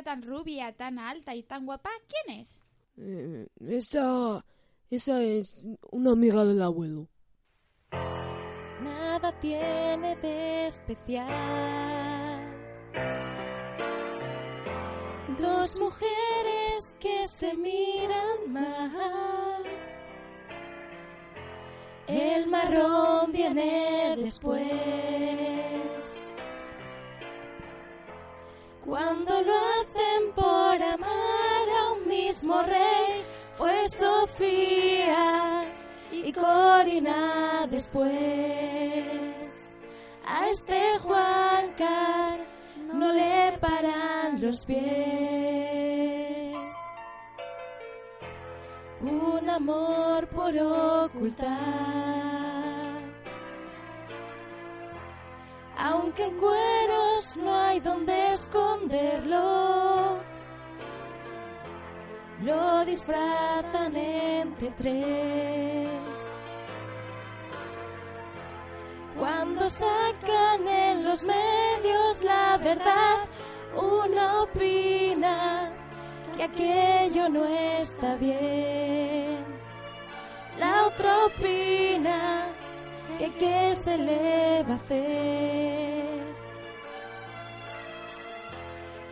tan 0.03 0.21
rubia, 0.21 0.73
tan 0.73 0.99
alta 0.99 1.35
y 1.35 1.43
tan 1.43 1.65
guapa, 1.65 1.89
quién 2.07 2.39
es? 2.41 2.49
Eh, 2.97 3.47
esa, 3.67 4.45
esa 4.89 5.21
es 5.21 5.55
una 5.91 6.11
amiga 6.11 6.45
del 6.45 6.61
abuelo. 6.61 7.07
Nada 8.81 9.31
tiene 9.39 10.15
de 10.17 10.67
especial. 10.67 11.35
Dos 15.39 15.79
mujeres 15.79 16.95
que 16.99 17.27
se 17.27 17.55
miran 17.57 18.51
mal. 18.53 19.63
El 22.07 22.47
marrón 22.47 23.31
viene 23.31 24.15
después. 24.17 25.54
Cuando 28.95 29.41
lo 29.41 29.53
hacen 29.53 30.31
por 30.33 30.81
amar 30.81 31.69
a 31.79 31.91
un 31.91 32.07
mismo 32.07 32.61
rey, 32.61 33.25
fue 33.51 33.89
Sofía 33.89 35.65
y 36.13 36.31
Corina 36.31 37.67
después. 37.69 38.13
A 40.25 40.47
este 40.49 40.97
Juancar 40.99 42.39
no 42.93 43.11
le 43.11 43.57
paran 43.59 44.39
los 44.39 44.63
pies. 44.63 46.55
Un 49.01 49.49
amor 49.49 50.25
por 50.29 50.57
ocultar. 50.57 52.34
Aunque 55.85 56.23
en 56.23 56.37
cueros 56.37 57.37
no 57.37 57.53
hay 57.55 57.79
donde 57.79 58.29
esconderlo. 58.29 60.19
Lo 62.41 62.85
disfrazan 62.85 63.95
entre 63.95 64.71
tres. 64.71 66.27
Cuando 69.19 69.69
sacan 69.69 70.67
en 70.67 71.05
los 71.05 71.23
medios 71.23 72.23
la 72.23 72.57
verdad, 72.57 73.17
uno 73.75 74.43
opina 74.43 75.71
que 76.35 76.43
aquello 76.43 77.29
no 77.29 77.45
está 77.45 78.15
bien. 78.17 79.45
La 80.57 80.87
otra 80.87 81.25
opina 81.25 82.54
que 83.17 83.31
qué 83.33 83.75
se 83.75 83.97
le 83.97 84.63
va 84.63 84.73
a 84.73 84.77
hacer. 84.77 86.25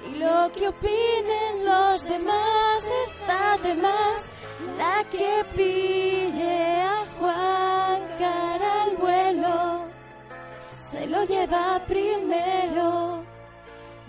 Y 0.08 0.16
lo 0.16 0.52
que 0.52 0.68
opinen 0.68 1.66
los 1.66 2.04
demás 2.04 2.84
está 3.08 3.58
de 3.58 3.76
más. 3.76 4.30
La 4.78 5.04
que 5.10 5.46
pille 5.56 6.82
a 6.82 7.06
Juan 7.18 8.02
cara 8.18 8.84
al 8.84 8.96
vuelo 8.98 9.88
se 10.94 11.08
lo 11.08 11.24
lleva 11.26 11.82
primero. 11.88 13.24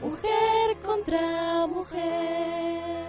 Mujer 0.00 0.76
contra 0.84 1.66
mujer. 1.66 3.03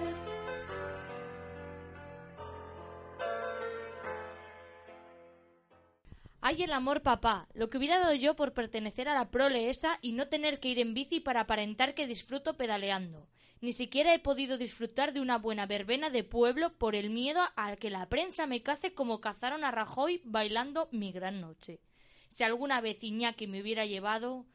El 6.63 6.71
amor 6.71 7.01
papá, 7.01 7.47
lo 7.53 7.69
que 7.69 7.77
hubiera 7.77 7.99
dado 7.99 8.13
yo 8.13 8.35
por 8.35 8.53
pertenecer 8.53 9.09
a 9.09 9.13
la 9.13 9.29
prole 9.29 9.69
esa 9.69 9.99
y 10.01 10.13
no 10.13 10.29
tener 10.29 10.59
que 10.59 10.69
ir 10.69 10.79
en 10.79 10.93
bici 10.93 11.19
para 11.19 11.41
aparentar 11.41 11.93
que 11.93 12.07
disfruto 12.07 12.55
pedaleando. 12.55 13.27
Ni 13.61 13.73
siquiera 13.73 14.13
he 14.13 14.19
podido 14.19 14.57
disfrutar 14.57 15.11
de 15.11 15.19
una 15.19 15.37
buena 15.37 15.65
verbena 15.65 16.09
de 16.09 16.23
pueblo 16.23 16.73
por 16.77 16.95
el 16.95 17.09
miedo 17.09 17.41
al 17.55 17.77
que 17.77 17.89
la 17.89 18.07
prensa 18.07 18.47
me 18.47 18.63
cace 18.63 18.93
como 18.93 19.19
cazaron 19.19 19.65
a 19.65 19.71
Rajoy 19.71 20.21
bailando 20.23 20.87
mi 20.91 21.11
gran 21.11 21.41
noche. 21.41 21.81
Si 22.29 22.43
alguna 22.43 22.79
vez 22.79 23.03
Iñaki 23.03 23.47
me 23.47 23.61
hubiera 23.61 23.85
llevado... 23.85 24.45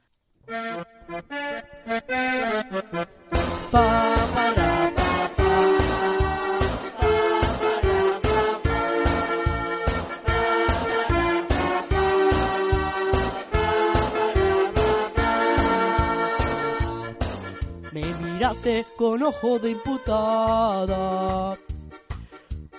con 18.96 19.22
ojo 19.22 19.60
de 19.60 19.70
imputada 19.70 21.56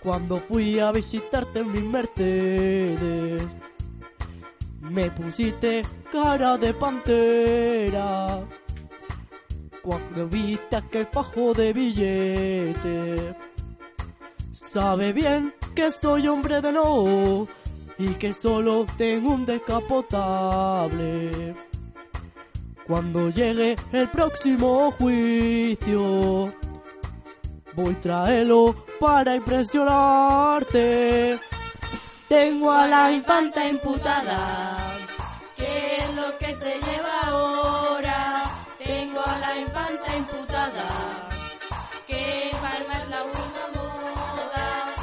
cuando 0.04 0.38
fui 0.38 0.80
a 0.80 0.92
visitarte 0.92 1.60
en 1.60 1.72
mi 1.72 1.82
Mercedes. 1.82 3.48
Me 4.82 5.10
pusiste 5.12 5.84
cara 6.12 6.58
de 6.58 6.74
pantera 6.74 8.44
cuando 9.82 10.28
viste 10.28 10.76
aquel 10.76 11.06
fajo 11.06 11.54
de 11.54 11.72
billete. 11.72 13.36
Sabe 14.54 15.14
bien 15.14 15.54
que 15.74 15.90
soy 15.92 16.28
hombre 16.28 16.60
de 16.60 16.74
no 16.74 17.48
y 17.98 18.08
que 18.16 18.34
solo 18.34 18.86
tengo 18.98 19.30
un 19.30 19.46
descapotable. 19.46 21.71
Cuando 22.88 23.30
llegue 23.30 23.76
el 23.92 24.08
próximo 24.10 24.92
juicio, 24.92 26.52
voy 27.74 27.94
traerlo 28.02 28.86
para 29.00 29.36
impresionarte. 29.36 31.40
Tengo 32.28 32.72
a 32.72 32.88
la 32.88 33.12
infanta 33.12 33.68
imputada. 33.68 34.78
¿Qué 35.56 35.98
es 35.98 36.16
lo 36.16 36.36
que 36.38 36.54
se 36.56 36.80
lleva 36.80 37.22
ahora? 37.28 38.44
Tengo 38.84 39.22
a 39.26 39.38
la 39.38 39.60
infanta 39.60 40.18
imputada. 40.18 40.84
Que 42.08 42.52
Palma 42.62 42.98
es 43.00 43.10
la 43.10 43.24
última 43.24 43.70
moda. 43.76 44.96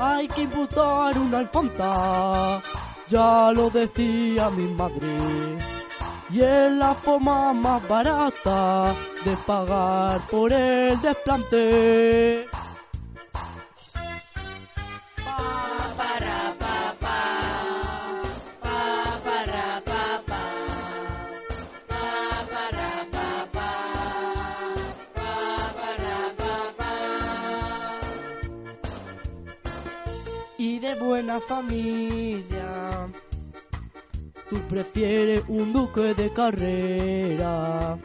Hay 0.00 0.28
que 0.28 0.42
imputar 0.42 1.18
una 1.18 1.38
alfanta, 1.38 2.62
ya 3.08 3.50
lo 3.52 3.70
decía 3.70 4.50
mi 4.50 4.66
madre. 4.74 5.71
Y 6.32 6.40
es 6.40 6.72
la 6.72 6.94
forma 6.94 7.52
más 7.52 7.86
barata 7.86 8.94
de 9.22 9.36
pagar 9.46 10.18
por 10.30 10.50
el 10.50 10.98
desplante. 11.02 12.46
Pa, 15.22 15.92
para, 15.94 16.54
pa, 16.58 16.96
pa. 16.98 17.18
Pa, 18.62 19.20
para, 19.26 19.82
pa, 19.84 20.22
pa. 20.26 20.42
Pa, 21.88 22.04
para, 22.50 22.90
pa, 23.12 23.28
pa. 23.52 23.70
Pa, 25.14 25.30
para, 25.80 26.16
pa, 26.38 26.54
pa. 26.78 26.92
y 30.56 30.78
de 30.78 30.94
buena 30.94 31.38
familia. 31.40 32.91
Tú 34.52 34.60
prefieres 34.68 35.42
un 35.48 35.72
duque 35.72 36.12
de 36.12 36.30
carrera 36.30 37.96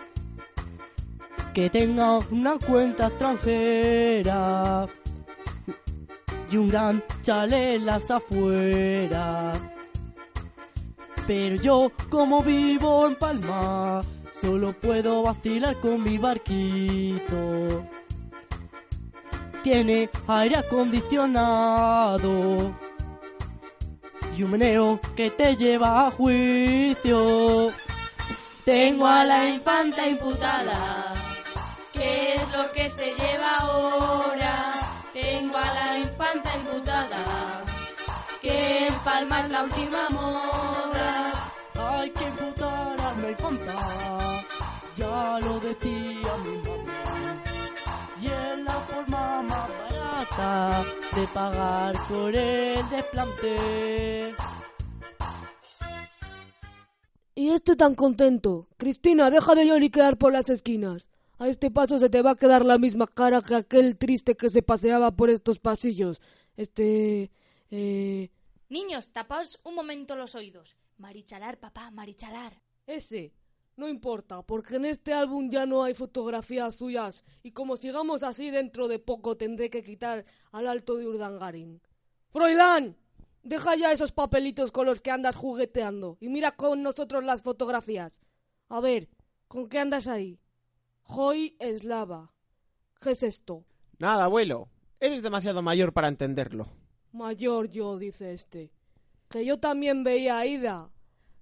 que 1.54 1.70
tenga 1.70 2.20
una 2.32 2.58
cuenta 2.58 3.08
extranjera 3.08 4.86
y 6.50 6.56
un 6.56 6.70
gran 6.70 7.04
chalet 7.22 7.76
en 7.76 7.86
las 7.86 8.10
afueras. 8.10 9.60
Pero 11.28 11.58
yo, 11.58 11.92
como 12.10 12.42
vivo 12.42 13.08
en 13.08 13.16
Palma, 13.16 14.02
solo 14.40 14.72
puedo 14.72 15.24
vacilar 15.24 15.78
con 15.82 16.02
mi 16.02 16.18
barquito. 16.18 17.84
Tiene 19.64 20.10
aire 20.30 20.56
acondicionado 20.56 22.87
y 24.38 24.44
un 24.44 24.52
meneo 24.52 25.00
que 25.16 25.32
te 25.32 25.56
lleva 25.56 26.06
a 26.06 26.12
juicio. 26.12 27.72
Tengo 28.64 29.08
a 29.08 29.24
la 29.24 29.50
infanta 29.50 30.08
imputada. 30.08 31.16
¿Qué 31.92 32.36
es 32.36 32.52
lo 32.52 32.72
que 32.72 32.88
se 32.90 33.16
lleva 33.16 33.58
ahora? 33.58 34.74
Tengo 35.12 35.58
a 35.58 35.74
la 35.74 35.98
infanta 35.98 36.52
imputada. 36.56 37.64
Que 38.42 38.88
en 38.88 38.94
Palma 39.00 39.40
es 39.40 39.50
la 39.50 39.64
última 39.64 40.10
moda. 40.12 41.32
Hay 41.80 42.12
que 42.12 42.26
imputar 42.26 43.02
a 43.02 43.14
la 43.22 43.30
infanta, 43.32 43.76
ya 44.96 45.40
lo 45.42 45.60
decía 45.60 46.32
mi 46.44 46.58
madre. 46.68 47.58
Y 48.22 48.28
es 48.28 48.60
la 48.64 48.74
forma 48.74 49.42
más 49.44 49.77
de 50.38 51.28
pagar 51.34 51.96
por 52.08 52.36
el 52.36 52.88
desplante. 52.90 54.36
Y 57.34 57.50
este 57.50 57.76
tan 57.76 57.96
contento. 57.96 58.68
Cristina, 58.78 59.32
deja 59.32 59.56
de 59.56 59.66
lloriquear 59.66 60.18
por 60.18 60.32
las 60.32 60.50
esquinas. 60.50 61.10
A 61.40 61.48
este 61.48 61.72
paso 61.72 61.98
se 61.98 62.10
te 62.10 62.22
va 62.22 62.32
a 62.32 62.36
quedar 62.36 62.66
la 62.66 62.78
misma 62.78 63.08
cara 63.08 63.42
que 63.42 63.56
aquel 63.56 63.98
triste 63.98 64.36
que 64.36 64.52
se 64.52 64.62
paseaba 64.62 65.12
por 65.12 65.32
estos 65.32 65.60
pasillos. 65.60 66.22
Este... 66.56 67.32
Eh... 67.72 68.30
Niños, 68.70 69.10
tapaos 69.10 69.60
un 69.64 69.74
momento 69.74 70.16
los 70.16 70.36
oídos. 70.36 70.78
Marichalar, 70.98 71.58
papá, 71.60 71.90
marichalar. 71.90 72.62
Ese. 72.86 73.34
No 73.78 73.88
importa, 73.88 74.42
porque 74.42 74.76
en 74.78 74.86
este 74.86 75.14
álbum 75.14 75.52
ya 75.52 75.68
no 75.68 75.84
hay 75.84 75.94
fotografías 75.94 76.74
suyas 76.74 77.24
y 77.44 77.52
como 77.52 77.78
sigamos 77.78 78.24
así 78.24 78.50
dentro 78.50 78.88
de 78.88 78.98
poco 78.98 79.38
tendré 79.38 79.70
que 79.70 79.84
quitar 79.84 80.26
al 80.52 80.68
alto 80.68 80.96
de 80.96 81.06
Urdangarín. 81.06 81.80
¡Froilán! 82.32 82.98
Deja 83.44 83.76
ya 83.76 83.92
esos 83.92 84.12
papelitos 84.12 84.72
con 84.72 84.88
los 84.88 85.00
que 85.00 85.12
andas 85.12 85.36
jugueteando 85.36 86.18
y 86.20 86.28
mira 86.28 86.54
con 86.54 86.82
nosotros 86.82 87.24
las 87.24 87.44
fotografías. 87.44 88.20
A 88.68 88.80
ver, 88.80 89.10
¿con 89.48 89.70
qué 89.70 89.78
andas 89.78 90.08
ahí? 90.08 90.40
Joy 91.04 91.56
Eslava. 91.60 92.34
¿Qué 93.00 93.12
es 93.12 93.22
esto? 93.22 93.64
Nada, 94.00 94.24
abuelo. 94.24 94.70
Eres 95.00 95.22
demasiado 95.22 95.62
mayor 95.62 95.94
para 95.94 96.08
entenderlo. 96.08 96.68
Mayor 97.12 97.70
yo, 97.70 98.00
dice 98.00 98.34
este. 98.34 98.72
Que 99.30 99.46
yo 99.46 99.60
también 99.60 100.04
veía 100.04 100.40
a 100.40 100.48
Ida. 100.48 100.90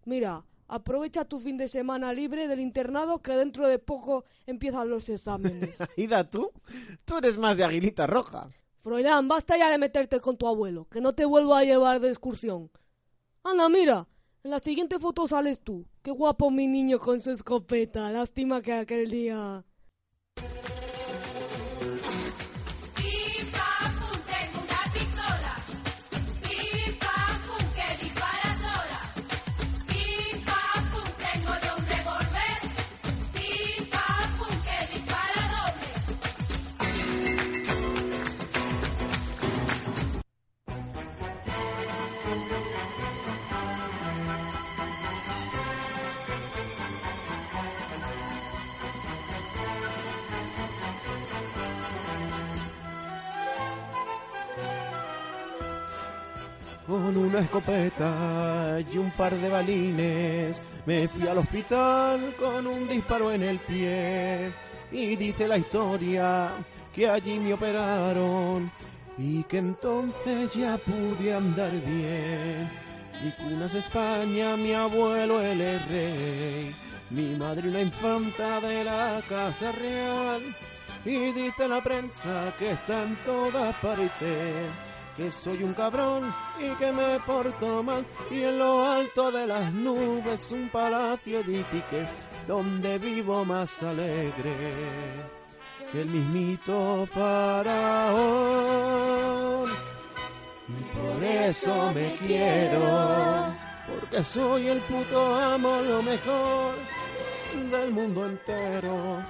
Mira, 0.03 0.43
aprovecha 0.67 1.25
tu 1.25 1.39
fin 1.39 1.57
de 1.57 1.67
semana 1.67 2.13
libre 2.13 2.47
del 2.47 2.59
internado 2.59 3.21
que 3.21 3.33
dentro 3.33 3.67
de 3.67 3.79
poco 3.79 4.25
empiezan 4.45 4.89
los 4.89 5.09
exámenes. 5.09 5.77
Ida, 5.97 6.29
tú. 6.29 6.51
Tú 7.05 7.17
eres 7.17 7.37
más 7.37 7.57
de 7.57 7.63
aguilita 7.63 8.07
roja. 8.07 8.49
Froilán, 8.81 9.27
basta 9.27 9.57
ya 9.57 9.69
de 9.71 9.77
meterte 9.77 10.19
con 10.19 10.37
tu 10.37 10.47
abuelo, 10.47 10.87
que 10.89 11.01
no 11.01 11.13
te 11.13 11.25
vuelvo 11.25 11.55
a 11.55 11.63
llevar 11.63 11.99
de 11.99 12.09
excursión. 12.09 12.69
Anda, 13.43 13.69
mira, 13.69 14.07
En 14.43 14.51
la 14.51 14.59
siguiente 14.59 14.99
foto 14.99 15.25
sales 15.25 15.59
tú. 15.59 15.87
Qué 16.03 16.11
guapo 16.11 16.51
mi 16.51 16.67
niño 16.67 16.99
con 16.99 17.19
su 17.19 17.31
escopeta. 17.31 18.11
Lástima 18.11 18.61
que 18.61 18.73
aquel 18.73 19.09
día... 19.09 19.65
Una 57.15 57.39
escopeta 57.39 58.77
y 58.91 58.97
un 58.97 59.09
par 59.11 59.39
de 59.39 59.47
balines 59.47 60.61
me 60.85 61.07
fui 61.07 61.25
al 61.25 61.37
hospital 61.37 62.35
con 62.37 62.67
un 62.67 62.89
disparo 62.89 63.31
en 63.31 63.41
el 63.43 63.57
pie. 63.59 64.51
Y 64.91 65.15
dice 65.15 65.47
la 65.47 65.57
historia 65.57 66.51
que 66.93 67.07
allí 67.07 67.39
me 67.39 67.53
operaron 67.53 68.69
y 69.17 69.43
que 69.43 69.59
entonces 69.59 70.53
ya 70.53 70.77
pude 70.77 71.33
andar 71.33 71.71
bien. 71.71 72.69
Mi 73.23 73.31
cuna 73.31 73.67
es 73.67 73.75
España, 73.75 74.57
mi 74.57 74.73
abuelo 74.73 75.41
es 75.41 75.87
rey, 75.87 76.75
mi 77.11 77.37
madre 77.37 77.69
una 77.69 77.81
infanta 77.81 78.59
de 78.59 78.83
la 78.83 79.21
casa 79.29 79.71
real. 79.71 80.53
Y 81.05 81.31
dice 81.31 81.65
la 81.65 81.81
prensa 81.81 82.53
que 82.59 82.71
está 82.71 83.03
en 83.03 83.15
todas 83.25 83.73
partes 83.75 84.69
que 85.15 85.31
soy 85.31 85.63
un 85.63 85.73
cabrón 85.73 86.33
y 86.59 86.69
que 86.75 86.91
me 86.91 87.19
porto 87.25 87.81
mal. 87.83 88.05
Y 88.29 88.41
en 88.41 88.59
lo 88.59 88.85
alto 88.85 89.31
de 89.31 89.47
las 89.47 89.73
nubes 89.73 90.51
un 90.51 90.69
palacio 90.69 91.39
edifique 91.39 92.05
donde 92.47 92.99
vivo 92.99 93.43
más 93.45 93.81
alegre 93.83 94.55
que 95.91 96.01
el 96.01 96.07
mismito 96.07 97.05
faraón. 97.07 98.15
Y 100.67 100.73
por 100.95 101.23
eso 101.23 101.91
me 101.93 102.15
quiero 102.15 103.55
porque 103.87 104.23
soy 104.23 104.67
el 104.67 104.79
puto 104.81 105.35
amo 105.35 105.81
lo 105.81 106.01
mejor 106.01 106.75
del 107.71 107.91
mundo 107.91 108.25
entero. 108.25 109.23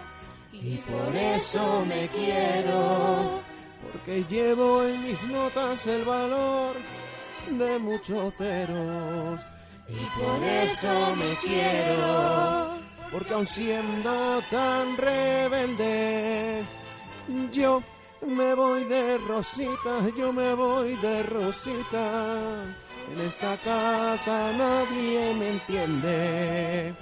Y 0.54 0.78
por 0.78 1.16
eso 1.16 1.86
me 1.86 2.08
quiero 2.08 3.42
porque 3.92 4.24
llevo 4.26 4.84
en 4.84 5.04
mis 5.04 5.26
notas 5.28 5.86
el 5.88 6.04
valor 6.04 6.76
de 7.50 7.80
muchos 7.80 8.34
ceros. 8.36 9.40
Y 9.88 10.20
por 10.20 10.44
eso 10.44 11.16
me 11.16 11.36
quiero, 11.44 12.80
porque 13.12 13.34
aun 13.34 13.46
siendo 13.46 14.42
tan 14.50 14.98
rebelde, 14.98 16.64
yo 17.52 17.84
me 18.26 18.54
voy 18.56 18.84
de 18.86 19.18
rosita, 19.20 20.00
yo 20.18 20.34
me 20.34 20.54
voy 20.56 20.96
de 20.96 21.24
rosita. 21.24 22.64
En 23.14 23.22
esta 23.22 23.58
casa 23.58 24.52
nadie 24.58 25.36
me 25.36 25.50
entiende. 25.50 26.96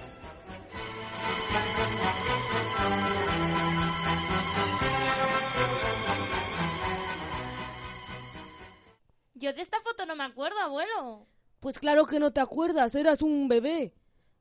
Yo 9.43 9.51
de 9.51 9.61
esta 9.61 9.81
foto 9.81 10.05
no 10.05 10.15
me 10.15 10.23
acuerdo, 10.23 10.57
abuelo. 10.57 11.27
Pues 11.59 11.77
claro 11.77 12.05
que 12.05 12.17
no 12.17 12.31
te 12.31 12.39
acuerdas, 12.39 12.95
eras 12.95 13.21
un 13.21 13.49
bebé. 13.49 13.93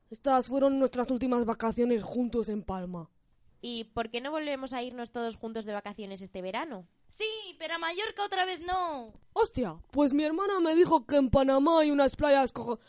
Estas 0.09 0.47
fueron 0.47 0.79
nuestras 0.79 1.11
últimas 1.11 1.43
vacaciones 1.43 2.01
juntos 2.03 2.47
en 2.47 2.63
Palma. 2.63 3.09
¿Y 3.59 3.83
por 3.83 4.09
qué 4.09 4.21
no 4.21 4.31
volvemos 4.31 4.71
a 4.71 4.81
irnos 4.81 5.11
todos 5.11 5.35
juntos 5.35 5.65
de 5.65 5.73
vacaciones 5.73 6.21
este 6.21 6.41
verano? 6.41 6.87
Sí, 7.09 7.25
pero 7.59 7.73
a 7.73 7.79
Mallorca 7.79 8.23
otra 8.23 8.45
vez 8.45 8.61
no. 8.61 9.11
Hostia, 9.33 9.75
pues 9.91 10.13
mi 10.13 10.23
hermana 10.23 10.61
me 10.61 10.73
dijo 10.73 11.05
que 11.05 11.17
en 11.17 11.29
Panamá 11.29 11.81
hay 11.81 11.91
unas 11.91 12.15
playas 12.15 12.53
cojo- 12.53 12.79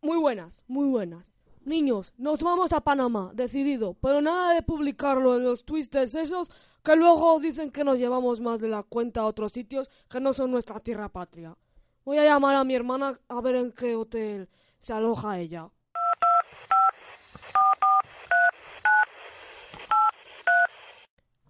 muy 0.00 0.18
buenas, 0.18 0.62
muy 0.68 0.86
buenas. 0.88 1.32
Niños, 1.64 2.12
nos 2.16 2.40
vamos 2.40 2.72
a 2.72 2.82
Panamá, 2.82 3.32
decidido, 3.34 3.94
pero 3.94 4.20
nada 4.20 4.54
de 4.54 4.62
publicarlo 4.62 5.36
en 5.36 5.42
los 5.42 5.64
twitters 5.64 6.14
esos 6.14 6.52
que 6.84 6.94
luego 6.94 7.40
dicen 7.40 7.72
que 7.72 7.82
nos 7.82 7.98
llevamos 7.98 8.40
más 8.40 8.60
de 8.60 8.68
la 8.68 8.84
cuenta 8.84 9.22
a 9.22 9.26
otros 9.26 9.50
sitios 9.50 9.90
que 10.08 10.20
no 10.20 10.32
son 10.34 10.52
nuestra 10.52 10.78
tierra 10.78 11.08
patria. 11.08 11.56
Voy 12.04 12.18
a 12.18 12.24
llamar 12.24 12.54
a 12.56 12.64
mi 12.64 12.74
hermana 12.74 13.18
a 13.28 13.40
ver 13.40 13.56
en 13.56 13.72
qué 13.72 13.96
hotel 13.96 14.50
se 14.78 14.92
aloja 14.92 15.38
ella. 15.38 15.70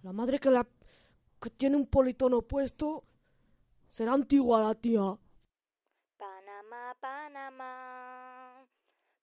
La 0.01 0.13
madre 0.13 0.39
que 0.39 0.49
la 0.49 0.65
que 1.41 1.49
tiene 1.49 1.75
un 1.75 1.87
politono 1.87 2.41
puesto 2.41 3.03
será 3.89 4.13
antigua 4.13 4.61
la 4.61 4.75
tía. 4.75 5.17
Panamá, 6.17 6.95
Panamá, 7.01 8.65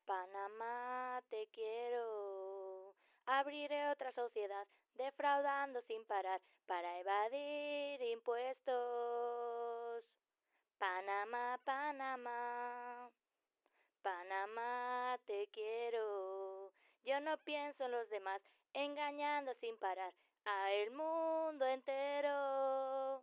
Panamá, 0.05 1.23
te 1.31 1.49
quiero. 1.51 2.95
Abriré 3.25 3.91
otra 3.91 4.13
sociedad, 4.13 4.67
defraudando 4.99 5.81
sin 5.89 6.05
parar, 6.05 6.43
para 6.67 7.01
evadir 7.01 8.03
impuestos. 8.03 9.82
Panamá, 10.83 11.61
Panamá, 11.65 13.09
Panamá, 14.03 15.17
te 15.29 15.47
quiero. 15.53 16.73
Yo 17.05 17.21
no 17.21 17.37
pienso 17.45 17.85
en 17.85 17.93
los 17.93 18.11
demás, 18.11 18.43
engañando 18.75 19.53
sin 19.61 19.79
parar 19.79 20.13
a 20.45 20.73
el 20.73 20.91
mundo 20.91 21.65
entero. 21.67 23.23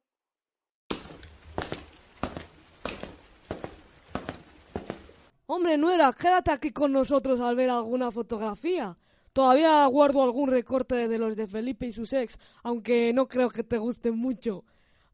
Hombre, 5.46 5.78
Nuera, 5.78 6.14
quédate 6.14 6.52
aquí 6.52 6.72
con 6.72 6.94
nosotros 6.94 7.42
al 7.42 7.58
ver 7.58 7.72
alguna 7.72 8.10
fotografía. 8.10 8.96
Todavía 9.34 9.86
guardo 9.88 10.24
algún 10.24 10.50
recorte 10.50 11.10
de 11.10 11.20
los 11.20 11.36
de 11.36 11.46
Felipe 11.46 11.88
y 11.88 11.92
sus 11.92 12.14
ex, 12.14 12.40
aunque 12.64 13.12
no 13.12 13.28
creo 13.28 13.50
que 13.50 13.66
te 13.66 13.78
gusten 13.78 14.16
mucho. 14.16 14.64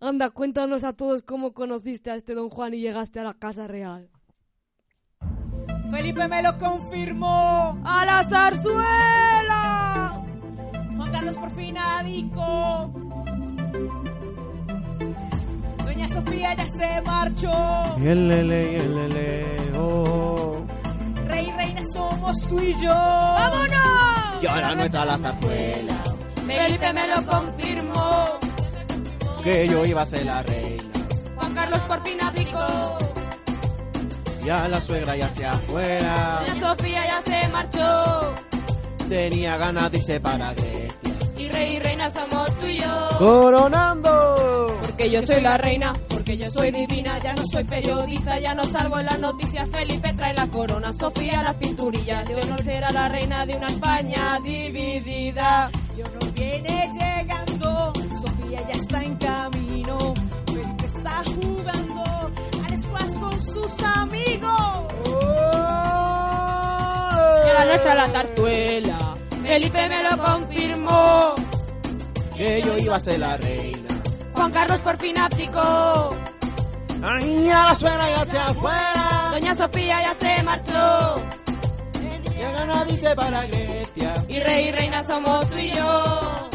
Anda, 0.01 0.29
cuéntanos 0.29 0.83
a 0.83 0.93
todos 0.93 1.21
cómo 1.21 1.53
conociste 1.53 2.11
a 2.11 2.15
este 2.15 2.33
don 2.35 2.49
Juan 2.49 2.73
y 2.73 2.81
llegaste 2.81 3.19
a 3.21 3.23
la 3.23 3.33
Casa 3.33 3.65
Real. 3.67 4.09
Felipe 5.89 6.27
me 6.27 6.43
lo 6.43 6.57
confirmó. 6.57 7.81
¡A 7.85 8.05
la 8.05 8.27
zarzuela! 8.27 10.21
Juan 10.97 11.11
Carlos 11.11 11.35
por 11.35 11.51
fin 11.51 11.77
adico. 11.77 12.93
Doña 15.85 16.09
Sofía 16.09 16.53
ya 16.55 16.67
se 16.67 17.01
marchó. 17.01 17.51
Y 17.97 18.07
el 18.07 18.27
lele, 18.27 18.73
y 18.73 18.75
el 18.75 18.95
lele, 18.95 19.45
oh. 19.77 20.65
Rey 21.27 21.47
y 21.47 21.51
reina 21.51 21.83
somos 21.93 22.47
tú 22.47 22.59
y 22.59 22.73
yo. 22.73 22.89
¡Vámonos! 22.89 24.43
Y 24.43 24.47
ahora 24.47 24.75
nuestra 24.75 25.05
la 25.05 25.17
zarzuela, 25.17 26.03
Felipe 26.45 26.93
me 26.93 27.07
lo 27.07 27.25
confirmó. 27.25 28.44
Que 29.45 29.67
yo 29.67 29.85
iba 29.85 30.01
a 30.01 30.05
ser 30.07 30.25
la 30.25 30.41
reina. 30.43 30.83
Juan 31.35 31.53
Carlos 31.53 31.79
por 31.81 32.03
fin 32.03 32.21
abdicó. 32.21 32.97
Ya 34.43 34.67
la 34.67 34.81
suegra 34.81 35.15
ya 35.15 35.33
se 35.33 35.45
afuera, 35.45 36.43
Doña 36.47 36.67
Sofía 36.67 37.07
ya 37.07 37.21
se 37.21 37.47
marchó. 37.49 38.35
tenía 39.09 39.57
ganas 39.57 39.91
de 39.91 39.97
irse 39.97 40.19
para 40.19 40.53
Grecia. 40.53 41.13
Y 41.37 41.49
rey 41.49 41.75
y 41.75 41.79
reina 41.79 42.09
somos 42.09 42.59
tú 42.59 42.65
y 42.65 42.79
yo. 42.79 43.09
¡Coronando! 43.19 44.79
Porque 44.81 45.09
yo 45.11 45.21
soy 45.23 45.41
la 45.41 45.57
reina, 45.57 45.93
porque 46.09 46.37
yo 46.37 46.49
soy 46.49 46.71
divina, 46.71 47.19
ya 47.19 47.33
no 47.33 47.43
soy 47.45 47.63
periodista, 47.65 48.39
ya 48.39 48.53
no 48.55 48.63
salgo 48.65 48.99
en 48.99 49.05
las 49.07 49.19
noticias. 49.19 49.69
Felipe 49.71 50.13
trae 50.13 50.33
la 50.33 50.47
corona, 50.47 50.91
Sofía 50.93 51.43
las 51.43 51.55
pinturillas. 51.55 52.27
Leonor 52.27 52.61
será 52.63 52.91
la 52.91 53.09
reina 53.09 53.45
de 53.45 53.55
una 53.55 53.67
España 53.67 54.39
dividida. 54.43 55.69
Leonor 55.95 56.33
viene 56.33 56.89
llegando, 56.93 57.93
Ya 58.67 58.75
está 58.75 59.03
en 59.03 59.15
camino. 59.15 60.13
Felipe 60.45 60.85
está 60.85 61.23
jugando 61.23 62.03
al 62.65 62.77
squash 62.77 63.19
con 63.19 63.39
sus 63.41 63.83
amigos. 63.83 64.85
Era 67.45 67.65
nuestra 67.65 67.95
la 67.95 68.07
zarzuela. 68.07 69.15
Felipe 69.43 69.89
me 69.89 70.03
lo 70.03 70.17
confirmó. 70.17 71.35
Que 72.35 72.61
yo 72.61 72.77
iba 72.77 72.95
a 72.95 72.99
ser 72.99 73.19
la 73.19 73.37
reina. 73.37 74.01
Juan 74.33 74.51
Carlos 74.51 74.79
por 74.79 74.97
fin 74.97 75.17
abdicó. 75.17 76.15
¡Ay, 77.01 77.45
ya 77.45 77.65
la 77.65 77.75
suegra 77.75 78.09
ya 78.09 78.25
se 78.25 78.37
afuera! 78.37 79.29
Doña 79.31 79.55
Sofía 79.55 80.01
ya 80.01 80.15
se 80.19 80.43
marchó. 80.43 81.21
dice 82.87 83.15
para 83.15 83.45
Grecia. 83.45 84.25
Y 84.27 84.39
rey 84.39 84.67
y 84.67 84.71
reina 84.71 85.03
somos 85.03 85.49
tú 85.49 85.57
y 85.57 85.71
yo. 85.71 86.49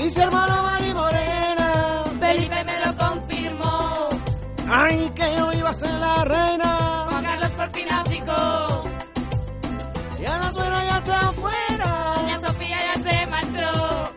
Y 0.00 0.10
su 0.10 0.20
hermana 0.20 0.62
Mari 0.62 0.94
Morena. 0.94 2.04
Felipe 2.20 2.64
me 2.64 2.86
lo 2.86 2.96
confirmó. 2.96 4.08
Ay, 4.70 5.12
que 5.14 5.36
yo 5.36 5.52
iba 5.52 5.70
a 5.70 5.74
ser 5.74 5.90
la 5.94 6.24
reina. 6.24 7.06
Juan 7.10 7.24
Carlos 7.24 7.50
por 7.50 7.70
fin 7.72 7.92
abdicó. 7.92 8.84
Y 10.20 10.26
Ana 10.26 10.52
suena 10.52 10.84
ya 10.84 10.98
está 10.98 11.28
afuera. 11.28 12.14
Doña 12.16 12.40
Sofía 12.40 12.78
ya 12.94 13.10
se 13.10 13.26
marchó. 13.26 14.14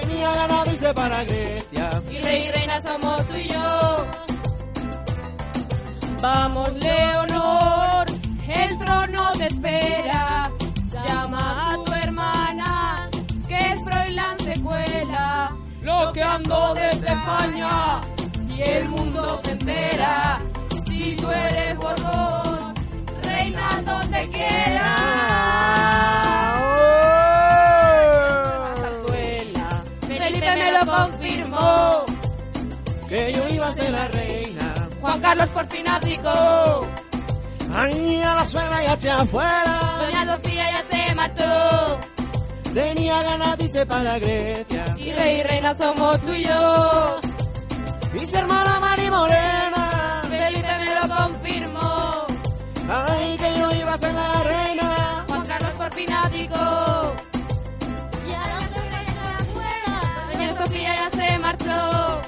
Tenía 0.00 0.34
ganas 0.34 0.64
de 0.64 0.72
irse 0.72 0.94
para 0.94 1.24
Grecia. 1.24 2.02
Y 2.10 2.18
rey 2.18 2.42
y 2.42 2.50
reina 2.50 2.80
somos 2.82 3.26
tú 3.26 3.34
y 3.36 3.48
yo. 3.48 4.06
Vamos, 6.20 6.74
Leonor, 6.74 8.06
el 8.48 8.78
trono 8.78 9.32
te 9.38 9.46
espera. 9.46 10.49
Que 16.12 16.22
ando 16.22 16.74
desde 16.74 17.06
España 17.06 18.00
y 18.48 18.62
el 18.62 18.88
mundo 18.88 19.40
se 19.44 19.50
entera. 19.52 20.40
Si 20.86 21.14
tú 21.16 21.30
eres 21.30 21.76
Borbón, 21.76 22.74
reina 23.22 23.82
donde 23.84 24.28
quiera. 24.30 25.10
Felipe 30.08 30.56
me 30.56 30.72
lo 30.72 30.86
confirmó. 30.86 32.04
Que 33.08 33.32
yo 33.32 33.48
iba 33.48 33.68
a 33.68 33.72
ser 33.74 33.90
la 33.90 34.08
reina. 34.08 34.88
Juan 35.00 35.20
Carlos 35.20 35.48
por 35.48 35.68
fin 35.68 35.88
abdicó. 35.88 36.86
Ay, 37.72 38.22
a 38.22 38.34
la 38.36 38.46
suegra 38.46 38.82
ya 38.82 38.92
está 38.94 39.20
afuera. 39.20 39.80
Doña 40.00 40.26
Sofía 40.26 40.64
ya 40.70 40.84
se 40.90 41.14
marchó. 41.14 42.09
Tenía 42.74 43.22
ganas 43.22 43.58
de 43.58 43.64
irse 43.64 43.86
para 43.86 44.18
Grecia. 44.18 44.96
Y 44.96 45.12
rey 45.12 45.40
y 45.40 45.42
reina 45.42 45.74
somos 45.74 46.20
tú 46.20 46.32
y 46.32 46.44
yo. 46.44 47.20
Y 48.14 48.26
su 48.26 48.36
hermana 48.36 48.78
Mari 48.80 49.10
Morena. 49.10 50.22
Felipe 50.28 50.78
me 50.78 50.94
lo 50.94 51.16
confirmó. 51.16 52.26
Ay, 52.88 53.36
que 53.38 53.58
yo 53.58 53.72
iba 53.72 53.94
a 53.94 53.98
ser 53.98 54.14
la 54.14 54.42
reina. 54.44 55.24
Juan 55.26 55.46
Carlos 55.46 55.72
por 55.72 55.92
fin 55.94 56.12
abdicó. 56.12 57.14
Doña 60.32 60.54
Sofía 60.56 60.94
ya 60.94 61.10
se 61.10 61.38
marchó. 61.38 62.20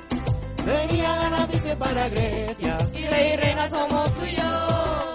Tenía 0.65 1.17
ganas 1.17 1.49
de 1.49 1.57
irse 1.57 1.77
para 1.77 2.09
Grecia. 2.09 2.79
Y 2.95 3.07
rey 3.07 3.33
y 3.33 3.37
reina 3.37 3.69
somos 3.71 4.13
tú 4.15 4.25
y 4.25 4.37
yo. 4.37 5.13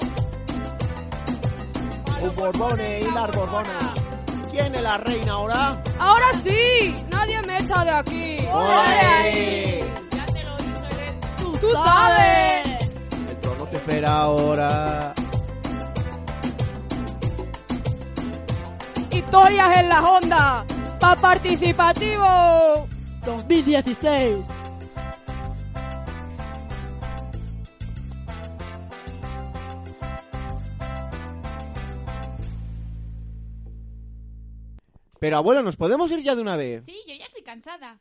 Un 2.23 2.35
Borbone 2.35 3.01
y 3.01 3.11
las 3.11 3.31
Borbonas. 3.35 3.96
¿Quién 4.57 4.73
es 4.73 4.81
la 4.81 4.97
reina 4.97 5.33
ahora? 5.33 5.83
Ahora 5.99 6.25
sí, 6.43 6.95
nadie 7.11 7.39
me 7.43 7.59
echa 7.59 7.85
de 7.85 7.91
aquí. 7.91 8.37
¡Ole! 8.51 9.83
Tú 11.61 11.69
sabes. 11.73 12.67
El 13.29 13.39
trono 13.39 13.67
te 13.67 13.75
espera 13.75 14.17
ahora. 14.17 15.13
Historias 19.11 19.77
en 19.77 19.89
la 19.89 20.09
Honda. 20.09 20.65
Pa 20.99 21.15
participativo. 21.15 22.87
2016. 23.27 24.37
Pero 35.19 35.37
abuelo, 35.37 35.63
¿nos 35.63 35.75
podemos 35.77 36.11
ir 36.11 36.21
ya 36.23 36.35
de 36.35 36.41
una 36.41 36.55
vez? 36.55 36.83
Sí, 36.85 36.95
yo 37.07 37.15
ya 37.15 37.25
estoy 37.25 37.43
cansada. 37.43 37.99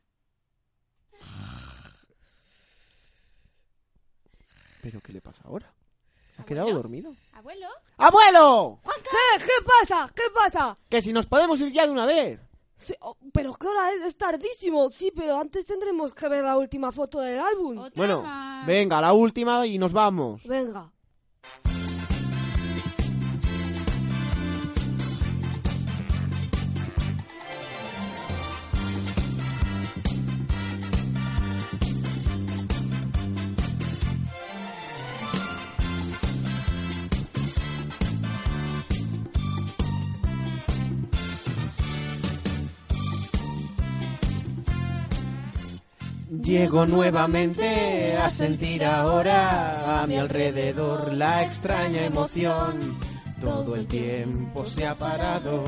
¿Pero 4.83 5.01
qué 5.01 5.13
le 5.13 5.21
pasa 5.21 5.43
ahora? 5.45 5.73
¿Se 6.35 6.43
ha 6.43 6.45
quedado 6.45 6.71
dormido? 6.73 7.15
¿Abuelo? 7.33 7.67
¡Abuelo! 7.97 8.81
¿Qué? 8.85 9.43
¿Qué 9.45 9.65
pasa? 9.65 10.13
¿Qué 10.15 10.23
pasa? 10.35 10.77
Que 10.89 11.01
si 11.01 11.13
nos 11.13 11.27
podemos 11.27 11.59
ir 11.61 11.73
ya 11.73 11.87
de 11.87 11.93
una 11.93 12.05
vez. 12.07 12.39
Sí, 12.77 12.95
oh, 13.01 13.17
pero 13.33 13.55
qué 13.55 13.67
hora 13.69 13.91
es, 13.93 14.03
es 14.03 14.17
tardísimo. 14.19 14.91
Sí, 14.91 15.11
pero 15.17 15.41
antes 15.41 15.65
tendremos 15.65 16.15
que 16.15 16.29
ver 16.29 16.45
la 16.45 16.59
última 16.59 16.93
foto 16.93 17.21
del 17.21 17.41
álbum. 17.41 17.79
Otra 17.79 17.93
Bueno, 17.97 18.23
más. 18.23 18.67
venga, 18.67 19.01
la 19.01 19.15
última 19.15 19.67
y 19.67 19.79
nos 19.79 19.95
vamos. 19.95 20.43
Venga. 20.47 20.93
Llego 46.47 46.87
nuevamente 46.87 48.17
a 48.17 48.31
sentir 48.31 48.85
ahora 48.85 50.01
a 50.01 50.07
mi 50.07 50.17
alrededor 50.17 51.13
la 51.13 51.43
extraña 51.43 52.05
emoción. 52.05 52.97
Todo 53.41 53.75
el 53.75 53.89
tiempo 53.89 54.65
se 54.65 54.87
ha 54.87 54.95
parado 54.97 55.65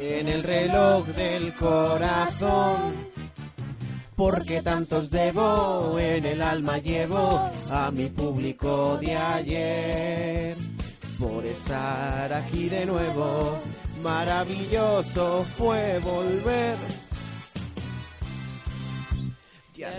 en 0.00 0.28
el 0.28 0.44
reloj 0.44 1.06
del 1.06 1.52
corazón. 1.54 2.94
Porque 4.14 4.62
tantos 4.62 5.10
debo, 5.10 5.98
en 5.98 6.24
el 6.24 6.40
alma 6.40 6.78
llevo 6.78 7.50
a 7.68 7.90
mi 7.90 8.08
público 8.08 8.98
de 8.98 9.16
ayer. 9.16 10.56
Por 11.18 11.44
estar 11.44 12.32
aquí 12.32 12.68
de 12.68 12.86
nuevo, 12.86 13.58
maravilloso 14.00 15.42
fue 15.42 15.98
volver. 15.98 17.01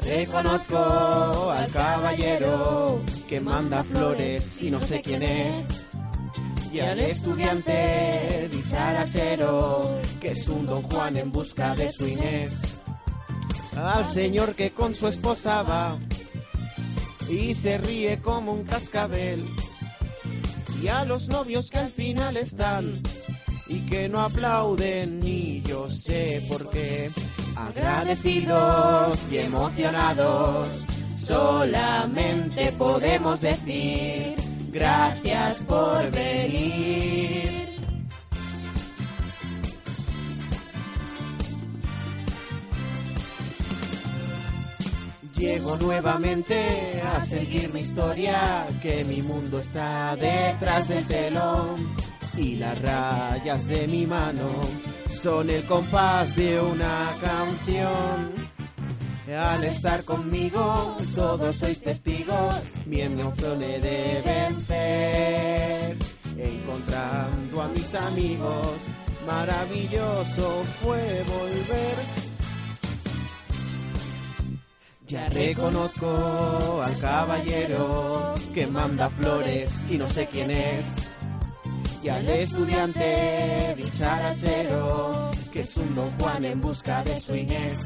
Reconozco 0.02 1.52
al 1.52 1.70
caballero 1.72 3.02
que 3.28 3.40
manda 3.40 3.84
flores 3.84 4.62
y 4.62 4.72
no 4.72 4.80
sé 4.82 5.02
quién 5.02 5.24
es. 5.24 5.86
Y 6.72 6.80
al 6.80 7.00
estudiante 7.00 8.50
dicharachero 8.52 9.96
que 10.20 10.32
es 10.32 10.48
un 10.48 10.66
don 10.66 10.82
Juan 10.84 11.18
en 11.18 11.32
busca 11.32 11.76
de 11.76 11.92
su 11.92 12.08
Inés. 12.08 12.62
Al 13.76 14.06
señor 14.06 14.56
que 14.56 14.72
con 14.72 14.96
su 14.96 15.08
esposa 15.08 15.64
va 15.64 16.00
y 17.30 17.54
se 17.54 17.78
ríe 17.78 18.20
como 18.22 18.54
un 18.54 18.64
cascabel. 18.64 19.44
Y 20.82 20.88
a 20.88 21.06
los 21.06 21.30
novios 21.30 21.70
que 21.70 21.80
al 21.80 21.92
final 21.92 22.38
están 22.38 23.02
y 23.68 23.82
que 23.86 24.10
no 24.10 24.22
aplauden 24.22 25.20
ni 25.20 25.62
yo 25.62 25.90
sé 25.90 26.46
por 26.50 26.70
qué. 26.70 27.10
Agradecidos 27.68 29.20
y 29.32 29.38
emocionados, 29.38 30.86
solamente 31.16 32.74
podemos 32.74 33.40
decir 33.40 34.36
gracias 34.70 35.64
por 35.64 36.12
venir. 36.12 37.80
Llego 45.38 45.78
nuevamente 45.78 47.02
a 47.02 47.26
seguir 47.26 47.74
mi 47.74 47.80
historia, 47.82 48.68
que 48.82 49.06
mi 49.06 49.22
mundo 49.22 49.60
está 49.60 50.16
detrás 50.18 50.88
del 50.90 51.06
telón 51.06 51.96
y 52.38 52.56
las 52.56 52.82
rayas 52.82 53.66
de 53.68 53.88
mi 53.88 54.06
mano 54.06 54.62
son 55.24 55.50
el 55.50 55.64
compás 55.64 56.36
de 56.36 56.60
una 56.60 57.16
canción. 57.22 58.34
Al 59.34 59.64
estar 59.64 60.04
conmigo, 60.04 60.98
todos 61.16 61.56
sois 61.56 61.82
testigos, 61.82 62.54
mi 62.86 63.00
emoción 63.00 63.60
de 63.60 64.22
vencer. 64.26 65.98
Encontrando 66.38 67.62
a 67.62 67.68
mis 67.70 67.96
amigos, 67.96 68.68
maravilloso 69.26 70.64
fue 70.82 71.24
volver. 71.24 71.96
Ya 75.08 75.30
reconozco 75.30 76.82
al 76.84 76.98
caballero 77.00 78.36
que 78.54 78.68
manda 78.68 79.10
flores 79.10 79.86
y 79.90 79.98
no 79.98 80.08
sé 80.08 80.28
quién 80.28 80.52
es 80.52 81.03
y 82.04 82.10
al 82.10 82.28
estudiante 82.28 83.76
dicharachero 83.78 85.32
que 85.52 85.62
es 85.62 85.78
un 85.78 85.96
don 85.96 86.12
Juan 86.20 86.44
en 86.44 86.60
busca 86.60 87.04
de 87.04 87.22
su 87.22 87.36
Inés. 87.36 87.80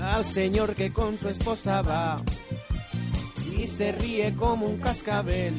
Al 0.00 0.24
señor 0.24 0.74
que 0.74 0.92
con 0.92 1.16
su 1.16 1.28
esposa 1.28 1.80
va 1.82 2.22
y 3.56 3.66
se 3.66 3.92
ríe 3.92 4.34
como 4.34 4.66
un 4.66 4.78
cascabel. 4.78 5.54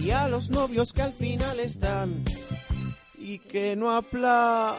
Y 0.00 0.10
a 0.10 0.28
los 0.28 0.50
novios 0.50 0.92
que 0.92 1.02
al 1.02 1.12
final 1.14 1.58
están 1.58 2.22
y 3.18 3.38
que 3.38 3.74
no 3.74 3.94
aplauden 3.94 4.78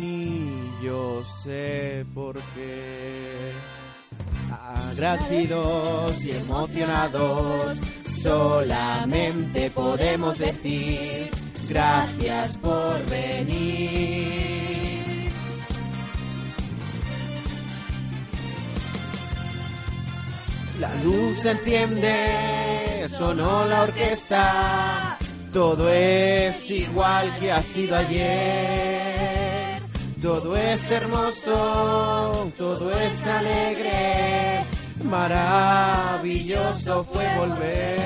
ni 0.00 0.70
yo 0.82 1.24
sé 1.24 2.06
por 2.14 2.40
qué. 2.54 3.52
Agradecidos 4.50 6.24
y 6.24 6.30
emocionados, 6.30 7.78
solamente 8.22 9.70
podemos 9.70 10.38
decir 10.38 11.30
gracias 11.68 12.56
por 12.56 13.04
venir. 13.06 14.48
La 20.80 20.94
luz 21.02 21.38
se 21.38 21.50
enciende, 21.50 23.08
sonó 23.10 23.66
la 23.66 23.82
orquesta, 23.82 25.18
todo 25.52 25.88
es 25.92 26.70
igual 26.70 27.36
que 27.38 27.50
ha 27.50 27.60
sido 27.62 27.96
ayer. 27.96 29.82
Todo 30.22 30.56
es 30.56 30.90
hermoso, 30.90 32.52
todo 32.56 32.90
es 32.92 33.26
alegre, 33.26 34.64
maravilloso 35.04 37.04
fue 37.04 37.26
volver. 37.36 37.98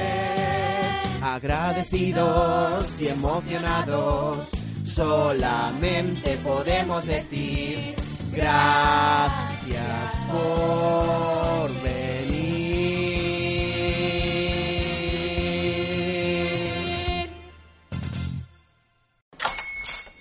Agradecidos 1.22 3.00
y 3.00 3.08
emocionados, 3.08 4.48
solamente 4.84 6.36
podemos 6.38 7.06
decir 7.06 7.94
gracias 8.32 10.14
por 10.30 11.70
venir. 11.82 12.12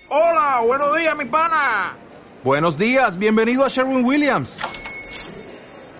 Hola, 0.08 0.60
buenos 0.66 0.96
días, 0.96 1.16
mi 1.16 1.24
pana. 1.24 1.96
Buenos 2.44 2.76
días, 2.76 3.16
bienvenido 3.16 3.64
a 3.64 3.68
Sherwin 3.68 4.04
Williams. 4.04 4.58